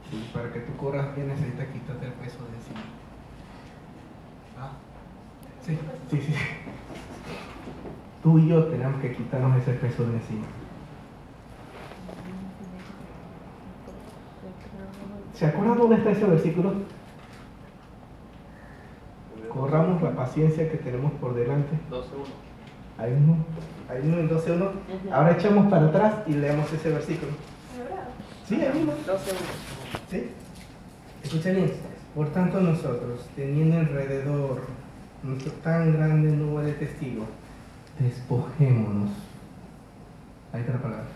Sí, 0.09 0.29
para 0.33 0.51
que 0.51 0.59
tú 0.59 0.75
corras 0.77 1.15
bien 1.15 1.29
necesitas 1.29 1.67
quitarte 1.67 2.05
el 2.05 2.13
peso 2.13 2.39
de 2.45 2.55
encima. 2.57 3.00
Sí, 5.65 5.77
sí, 6.09 6.21
sí. 6.21 6.33
Tú 8.23 8.39
y 8.39 8.47
yo 8.47 8.65
tenemos 8.65 9.01
que 9.01 9.13
quitarnos 9.13 9.61
ese 9.61 9.73
peso 9.73 10.03
de 10.05 10.13
encima. 10.13 10.45
¿Se 15.33 15.45
acuerdan 15.47 15.77
dónde 15.77 15.95
está 15.95 16.11
ese 16.11 16.25
versículo? 16.25 16.73
Corramos 19.49 20.01
la 20.01 20.11
paciencia 20.11 20.69
que 20.69 20.77
tenemos 20.77 21.11
por 21.13 21.33
delante. 21.33 21.75
12.1. 21.89 22.01
Hay 22.97 23.13
uno, 23.13 23.37
hay 23.89 24.01
uno 24.03 24.19
en 24.19 24.29
12.1. 24.29 25.11
Ahora 25.11 25.31
echamos 25.31 25.69
para 25.71 25.87
atrás 25.87 26.13
y 26.27 26.33
leemos 26.33 26.71
ese 26.71 26.89
versículo. 26.89 27.31
Sí, 28.47 28.61
hay 28.61 28.83
uno. 28.83 28.93
12 29.05 29.31
¿Sí? 30.09 30.29
Escuchen 31.23 31.55
bien. 31.55 31.73
Por 32.13 32.27
tanto 32.29 32.59
nosotros, 32.61 33.27
teniendo 33.35 33.79
alrededor 33.79 34.61
nuestro 35.23 35.51
tan 35.63 35.93
grande 35.93 36.31
nube 36.31 36.65
de 36.65 36.73
testigos, 36.73 37.27
despojémonos. 37.99 39.11
Está 40.53 40.73
la 40.73 40.81
palabra. 40.81 41.07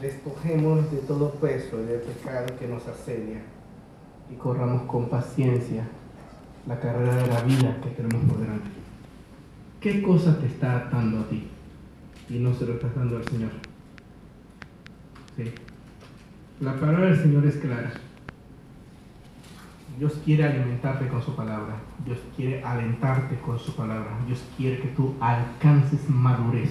Despojémonos 0.00 0.90
de 0.90 0.98
todo 0.98 1.32
peso 1.32 1.80
y 1.82 1.86
del 1.86 2.00
pecado 2.00 2.46
que 2.58 2.68
nos 2.68 2.86
asedia 2.86 3.40
y 4.30 4.34
corramos 4.34 4.82
con 4.82 5.08
paciencia 5.08 5.84
la 6.66 6.78
carrera 6.78 7.16
de 7.16 7.26
la 7.26 7.42
vida 7.42 7.76
que 7.82 7.90
tenemos 7.90 8.24
por 8.30 8.40
delante. 8.40 8.68
¿Qué 9.80 10.02
cosa 10.02 10.38
te 10.38 10.46
está 10.46 10.76
atando 10.76 11.20
a 11.20 11.28
ti 11.28 11.48
y 12.28 12.38
no 12.38 12.54
se 12.54 12.66
lo 12.66 12.74
estás 12.74 12.94
dando 12.94 13.16
al 13.16 13.24
Señor? 13.28 13.50
¿Sí? 15.36 15.52
La 16.60 16.74
palabra 16.74 17.06
del 17.06 17.22
Señor 17.22 17.46
es 17.46 17.56
clara. 17.56 17.92
Dios 19.98 20.20
quiere 20.24 20.44
alimentarte 20.44 21.08
con 21.08 21.20
su 21.20 21.34
palabra. 21.34 21.74
Dios 22.04 22.18
quiere 22.36 22.62
alentarte 22.62 23.36
con 23.44 23.58
su 23.58 23.74
palabra. 23.74 24.16
Dios 24.26 24.44
quiere 24.56 24.78
que 24.80 24.88
tú 24.88 25.14
alcances 25.18 26.08
madurez. 26.08 26.70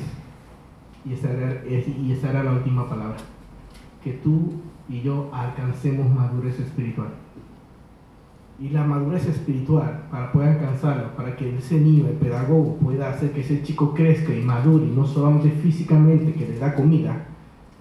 Y 1.03 1.13
esa 1.13 2.30
era, 2.30 2.43
la 2.43 2.53
última 2.53 2.88
palabra. 2.88 3.17
Que 4.01 4.13
tú 4.13 4.53
y 4.88 5.01
yo 5.01 5.30
alcancemos 5.34 6.09
madurez 6.09 6.57
espiritual. 6.59 7.09
Y 8.59 8.69
la 8.69 8.86
madurez 8.86 9.28
espiritual, 9.28 10.05
para 10.09 10.32
poder 10.32 10.49
alcanzarla, 10.49 11.15
para 11.15 11.36
que 11.36 11.57
ese 11.57 11.80
niño, 11.80 12.07
el 12.07 12.15
pedagogo, 12.15 12.78
pueda 12.78 13.09
hacer 13.09 13.32
que 13.32 13.41
ese 13.41 13.61
chico 13.61 13.93
crezca 13.93 14.34
y 14.34 14.41
madure, 14.41 14.86
y 14.86 14.89
no 14.89 15.05
solamente 15.05 15.51
físicamente, 15.51 16.34
que 16.34 16.47
le 16.47 16.57
da 16.57 16.73
comida, 16.73 17.25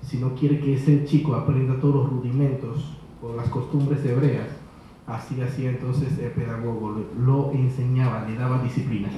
sino 0.03 0.35
quiere 0.35 0.59
que 0.59 0.75
ese 0.75 1.05
chico 1.05 1.35
aprenda 1.35 1.81
todos 1.81 1.95
los 1.95 2.11
rudimentos 2.11 2.99
o 3.23 3.35
las 3.35 3.49
costumbres 3.49 4.05
hebreas. 4.05 4.66
Así 5.07 5.41
hacía 5.41 5.71
entonces 5.71 6.19
el 6.19 6.33
pedagogo, 6.33 7.07
lo, 7.17 7.53
enseñaba, 7.53 8.27
le 8.29 8.37
daba 8.37 8.61
disciplinas. 8.63 9.13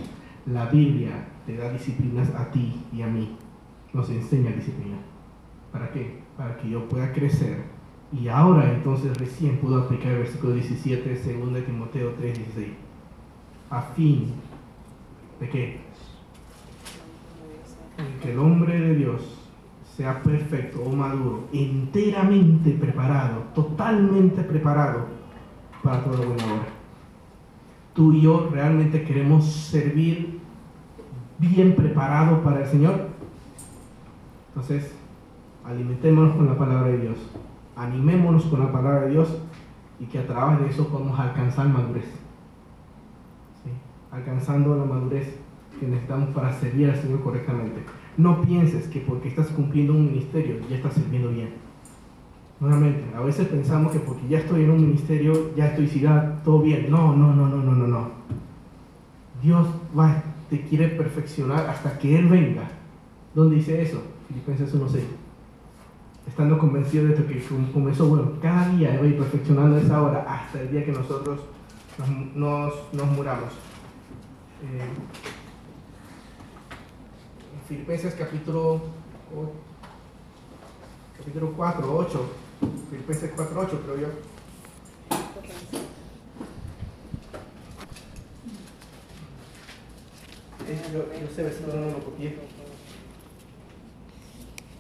La 0.45 0.67
Biblia 0.67 1.29
te 1.47 1.57
da 1.57 1.73
disciplinas 1.73 2.29
a 2.35 2.51
ti 2.51 2.85
y 2.93 3.01
a 3.01 3.07
mí, 3.07 3.37
nos 3.95 4.11
enseña 4.11 4.51
disciplina. 4.51 4.99
¿Para 5.73 5.91
qué? 5.91 6.21
Para 6.37 6.59
que 6.59 6.69
yo 6.69 6.87
pueda 6.89 7.13
crecer. 7.13 7.65
Y 8.13 8.29
ahora 8.29 8.71
entonces 8.71 9.17
recién 9.17 9.59
puedo 9.59 9.81
aplicar 9.81 10.13
el 10.13 10.19
versículo 10.19 10.55
17, 10.55 11.39
2 11.41 11.55
de 11.55 11.63
Timoteo 11.63 12.15
3, 12.19 12.39
16. 12.39 12.69
A 13.71 13.83
fin 13.83 14.33
de 15.41 15.49
que, 15.49 15.81
que 18.23 18.33
el 18.33 18.39
hombre 18.39 18.79
de 18.79 18.95
Dios 18.95 19.39
sea 19.97 20.23
perfecto 20.23 20.83
o 20.83 20.93
maduro, 20.93 21.49
enteramente 21.53 22.71
preparado, 22.73 23.45
totalmente 23.55 24.43
preparado 24.43 25.18
para 25.89 26.05
toda 26.05 26.19
buena 26.19 26.45
obra. 26.45 26.69
tú 27.95 28.13
y 28.13 28.21
yo 28.21 28.51
realmente 28.53 29.05
queremos 29.05 29.47
servir 29.47 30.39
bien 31.39 31.75
preparado 31.75 32.43
para 32.43 32.61
el 32.61 32.67
Señor. 32.67 33.09
Entonces, 34.49 34.93
alimentémonos 35.65 36.37
con 36.37 36.47
la 36.47 36.59
palabra 36.59 36.89
de 36.89 36.99
Dios, 36.99 37.17
animémonos 37.75 38.45
con 38.45 38.61
la 38.61 38.71
palabra 38.71 39.07
de 39.07 39.13
Dios 39.13 39.39
y 39.99 40.05
que 40.05 40.19
a 40.19 40.27
través 40.27 40.61
de 40.61 40.67
eso 40.69 40.89
podamos 40.89 41.19
alcanzar 41.19 41.69
madurez. 41.69 42.05
Alcanzando 44.11 44.77
la 44.77 44.85
madurez 44.85 45.39
que 45.81 45.87
necesitamos 45.87 46.35
para 46.35 46.53
servir 46.53 46.91
al 46.91 46.97
Señor 46.97 47.23
correctamente. 47.23 47.81
No 48.19 48.43
pienses 48.43 48.89
que 48.89 49.01
porque 49.01 49.29
estás 49.29 49.47
cumpliendo 49.49 49.95
un 49.95 50.05
ministerio 50.05 50.57
ya 50.69 50.77
estás 50.77 50.95
sirviendo 50.95 51.31
bien. 51.31 51.68
Nuevamente, 52.61 53.05
a 53.15 53.21
veces 53.21 53.47
pensamos 53.47 53.93
que 53.93 54.01
porque 54.01 54.27
ya 54.29 54.39
estoy 54.39 54.65
en 54.65 54.71
un 54.71 54.81
ministerio, 54.81 55.55
ya 55.55 55.69
estoy 55.69 55.87
siga 55.87 56.41
todo 56.45 56.61
bien. 56.61 56.91
No, 56.91 57.15
no, 57.15 57.33
no, 57.33 57.49
no, 57.49 57.59
no, 57.59 57.73
no, 57.73 57.87
no. 57.87 58.11
Dios 59.41 59.69
va, 59.97 60.23
te 60.51 60.63
quiere 60.63 60.89
perfeccionar 60.89 61.69
hasta 61.71 61.97
que 61.99 62.19
Él 62.19 62.27
venga. 62.27 62.69
¿Dónde 63.33 63.57
dice 63.57 63.81
eso? 63.81 64.03
Filipenses 64.27 64.75
1.6. 64.75 65.03
Estando 66.27 66.59
convencido 66.59 67.07
de 67.07 67.15
que 67.15 67.43
comenzó, 67.73 68.09
bueno, 68.09 68.33
cada 68.43 68.69
día 68.71 68.99
va 68.99 69.05
a 69.05 69.09
ir 69.09 69.17
perfeccionando 69.17 69.79
esa 69.79 70.03
hora 70.03 70.27
hasta 70.29 70.61
el 70.61 70.73
día 70.73 70.85
que 70.85 70.93
nosotros 70.93 71.41
nos, 72.35 72.75
nos, 72.93 73.09
muramos. 73.17 73.51
Eh, 74.65 74.83
Filipenses 77.69 78.15
capítulo, 78.15 78.81
capítulo 81.17 81.53
4, 81.57 81.97
8. 81.97 82.48
Filipenses 82.61 83.31
4, 83.37 83.61
8 83.61 83.81
creo 83.85 83.97
yo. 83.99 84.09
Eh, 90.67 90.81
yo, 90.93 90.99
yo 91.21 91.35
sé 91.35 91.43
versículo 91.45 91.75
no 91.77 91.91
lo 91.91 92.05
copié. 92.05 92.37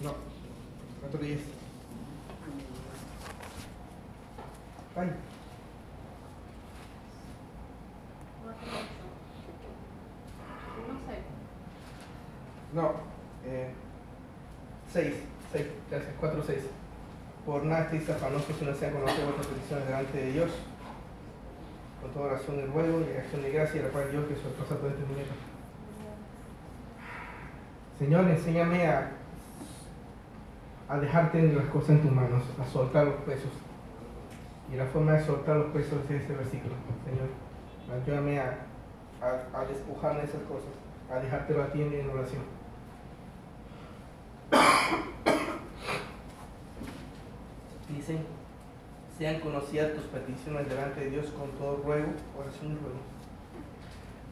No, 0.02 0.14
4, 1.00 1.20
10. 1.20 1.40
Ay, 4.96 5.10
No 10.88 10.94
sé. 11.06 11.22
no, 12.72 12.92
eh, 13.46 13.72
6, 14.92 15.14
6, 15.52 15.66
gracias, 15.90 16.14
4, 16.20 16.42
6. 16.46 16.58
Estéis 17.76 18.08
afanosos 18.08 18.56
si 18.56 18.64
no 18.64 18.74
sean 18.74 18.92
conocer 18.94 19.24
vuestras 19.24 19.46
peticiones 19.46 19.86
delante 19.86 20.18
de 20.18 20.32
Dios, 20.32 20.50
con 22.00 22.10
toda 22.12 22.26
oración 22.32 22.58
y 22.60 22.66
ruego 22.66 23.00
y 23.00 23.16
acción 23.16 23.42
de 23.42 23.50
gracia, 23.50 23.82
la 23.82 23.88
cual 23.88 24.10
Dios 24.10 24.24
que 24.26 24.36
sorpresa 24.36 24.76
todo 24.76 24.88
este 24.88 25.04
mundo. 25.04 25.22
Señor, 27.98 28.28
enséñame 28.28 28.86
a, 28.86 29.10
a 30.88 30.98
dejarte 30.98 31.52
las 31.52 31.66
cosas 31.66 31.90
en 31.90 32.02
tus 32.02 32.12
manos, 32.12 32.42
a 32.60 32.64
soltar 32.64 33.04
los 33.06 33.16
pesos. 33.16 33.50
Y 34.72 34.76
la 34.76 34.86
forma 34.86 35.12
de 35.12 35.24
soltar 35.24 35.56
los 35.56 35.72
pesos 35.72 35.98
es 36.08 36.22
este 36.22 36.34
versículo, 36.34 36.74
Señor. 37.04 37.28
Ayúdame 38.02 38.38
a, 38.38 38.58
a, 39.20 39.60
a 39.60 39.64
despojarme 39.64 40.20
de 40.20 40.26
esas 40.26 40.42
cosas, 40.42 40.70
a 41.10 41.20
dejártelo 41.20 41.62
a 41.62 41.66
ti 41.66 41.82
en 41.82 42.10
oración. 42.10 42.57
Dicen, 47.88 48.18
sean 49.18 49.40
conocidas 49.40 49.94
tus 49.94 50.04
peticiones 50.04 50.68
delante 50.68 51.00
de 51.00 51.10
Dios 51.10 51.26
con 51.28 51.50
todo 51.52 51.82
ruego, 51.84 52.08
oración 52.38 52.72
y 52.72 52.74
ruego. 52.76 53.00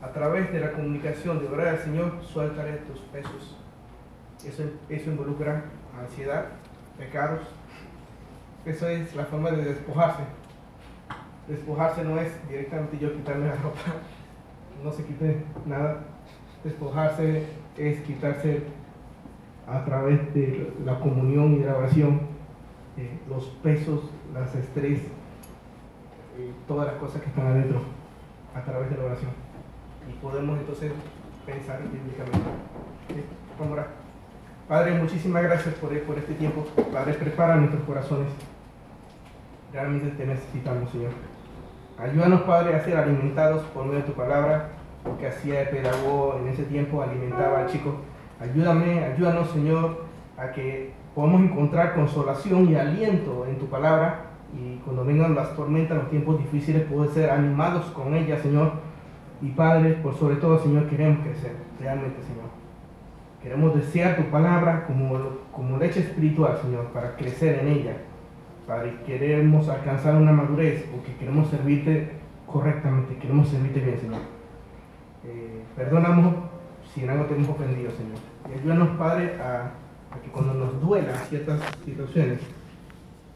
A 0.02 0.12
través 0.12 0.52
de 0.52 0.60
la 0.60 0.72
comunicación 0.72 1.40
de 1.40 1.48
orar 1.48 1.68
al 1.68 1.78
Señor, 1.78 2.20
suéltale 2.22 2.76
tus 2.78 3.00
pesos. 3.00 3.56
Eso, 4.46 4.62
eso 4.88 5.10
involucra 5.10 5.64
ansiedad, 5.98 6.46
pecados. 6.98 7.40
Eso 8.64 8.88
es 8.88 9.14
la 9.16 9.24
forma 9.24 9.50
de 9.50 9.64
despojarse. 9.64 10.22
Despojarse 11.48 12.04
no 12.04 12.20
es 12.20 12.30
directamente 12.48 12.98
yo 12.98 13.12
quitarme 13.12 13.46
la 13.46 13.56
ropa, 13.56 13.80
no 14.84 14.92
se 14.92 15.04
quite 15.04 15.42
nada. 15.64 16.04
Despojarse 16.62 17.44
es 17.76 18.00
quitarse 18.02 18.62
a 19.66 19.84
través 19.84 20.32
de 20.34 20.72
la 20.84 21.00
comunión 21.00 21.54
y 21.54 21.64
la 21.64 21.76
oración 21.76 22.20
eh, 22.98 23.18
los 23.28 23.44
pesos, 23.62 24.10
las 24.32 24.54
estrés, 24.54 25.00
eh, 26.38 26.52
todas 26.66 26.86
las 26.86 26.96
cosas 26.96 27.20
que 27.20 27.28
están 27.28 27.46
adentro 27.46 27.82
a 28.54 28.62
través 28.62 28.90
de 28.90 28.96
la 28.96 29.04
oración. 29.04 29.30
Y 30.08 30.12
podemos 30.22 30.58
entonces 30.58 30.92
pensar 31.44 31.82
bíblicamente. 31.82 32.48
Vamos 33.58 33.70
a 33.70 33.72
orar. 33.72 33.88
Padre, 34.68 34.98
muchísimas 34.98 35.42
gracias 35.42 35.74
por, 35.76 35.98
por 36.02 36.18
este 36.18 36.34
tiempo. 36.34 36.66
Padre, 36.92 37.14
prepara 37.14 37.56
nuestros 37.56 37.82
corazones. 37.84 38.28
Realmente 39.72 40.10
te 40.10 40.26
necesitamos, 40.26 40.90
Señor. 40.90 41.12
Ayúdanos, 41.98 42.42
Padre, 42.42 42.74
a 42.74 42.84
ser 42.84 42.96
alimentados 42.96 43.62
por 43.66 43.84
medio 43.84 44.00
de 44.00 44.06
tu 44.06 44.12
palabra, 44.12 44.70
porque 45.02 45.28
hacía 45.28 45.62
el 45.62 45.68
pedagogo 45.68 46.38
en 46.40 46.48
ese 46.48 46.64
tiempo, 46.64 47.02
alimentaba 47.02 47.60
al 47.60 47.66
chico. 47.68 47.96
Ayúdame, 48.40 49.04
ayúdanos, 49.04 49.50
Señor, 49.50 50.04
a 50.36 50.50
que 50.52 50.92
podamos 51.16 51.40
encontrar 51.40 51.94
consolación 51.94 52.68
y 52.68 52.74
aliento 52.74 53.46
en 53.48 53.58
tu 53.58 53.64
palabra 53.68 54.26
y 54.52 54.76
cuando 54.84 55.02
vengan 55.02 55.34
las 55.34 55.56
tormentas, 55.56 55.96
los 55.96 56.10
tiempos 56.10 56.38
difíciles, 56.38 56.82
poder 56.82 57.10
ser 57.10 57.30
animados 57.30 57.86
con 57.86 58.14
ella, 58.14 58.36
Señor. 58.36 58.72
Y 59.40 59.48
Padre, 59.48 59.94
por 59.94 60.14
sobre 60.14 60.36
todo, 60.36 60.58
Señor, 60.58 60.90
queremos 60.90 61.20
crecer, 61.24 61.52
realmente, 61.80 62.22
Señor. 62.22 62.44
Queremos 63.42 63.74
desear 63.74 64.16
tu 64.16 64.24
palabra 64.24 64.84
como, 64.86 65.18
como 65.52 65.78
leche 65.78 66.00
espiritual, 66.00 66.58
Señor, 66.60 66.84
para 66.88 67.16
crecer 67.16 67.60
en 67.60 67.68
ella. 67.68 67.96
Padre, 68.66 68.98
queremos 69.06 69.70
alcanzar 69.70 70.16
una 70.16 70.32
madurez 70.32 70.86
porque 70.92 71.16
queremos 71.16 71.48
servirte 71.48 72.10
correctamente, 72.46 73.16
queremos 73.16 73.48
servirte 73.48 73.80
bien, 73.80 73.98
Señor. 73.98 74.20
Eh, 75.24 75.62
perdónanos 75.76 76.34
si 76.92 77.04
en 77.04 77.10
algo 77.10 77.24
te 77.24 77.36
hemos 77.36 77.48
ofendido, 77.48 77.90
Señor. 77.90 78.18
Y 78.50 78.60
ayúdanos, 78.60 78.98
Padre, 78.98 79.40
a, 79.40 79.70
a 80.16 80.22
que 80.22 80.30
cuando 80.30 80.54
nos 80.54 80.80
duelan 80.80 81.14
ciertas 81.28 81.60
situaciones, 81.84 82.38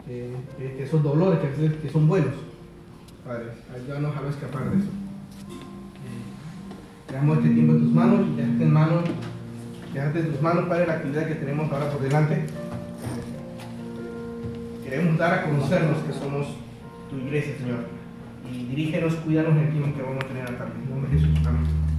eh, 0.09 0.35
que, 0.59 0.76
que 0.76 0.83
esos 0.85 1.03
dolores 1.03 1.41
que, 1.41 1.91
son 1.91 2.09
buenos, 2.09 2.33
Padre, 3.24 3.47
ayúdanos 3.74 4.16
a 4.16 4.20
no 4.20 4.28
escapar 4.28 4.70
de 4.70 4.78
eso. 4.78 4.87
Eh, 4.87 7.12
Dejamos 7.12 7.39
este 7.39 7.51
tiempo 7.51 7.72
en 7.72 7.81
tus 7.81 7.93
manos 7.93 8.20
y 8.37 8.41
en 8.41 8.72
manos, 8.72 9.05
en 9.95 10.33
tus 10.33 10.43
manos, 10.43 10.68
Padre, 10.68 10.87
la 10.87 10.95
actividad 10.95 11.26
que 11.26 11.35
tenemos 11.35 11.70
ahora 11.70 11.91
por 11.91 12.01
delante. 12.01 12.47
Queremos 14.85 15.18
dar 15.18 15.35
a 15.35 15.45
conocernos 15.45 15.99
que 15.99 16.12
somos 16.12 16.57
tu 17.09 17.16
iglesia, 17.16 17.57
Señor. 17.59 17.78
Y 18.51 18.66
dirígenos, 18.66 19.14
cuídanos 19.16 19.53
en 19.53 19.59
el 19.59 19.70
tiempo 19.70 19.97
que 19.97 20.03
vamos 20.03 20.24
a 20.24 20.28
tener 20.28 20.47
tarde. 20.47 20.72
En 20.83 20.91
nombre 20.91 21.11
de 21.11 21.18
Jesús. 21.18 21.47
Amén. 21.47 21.89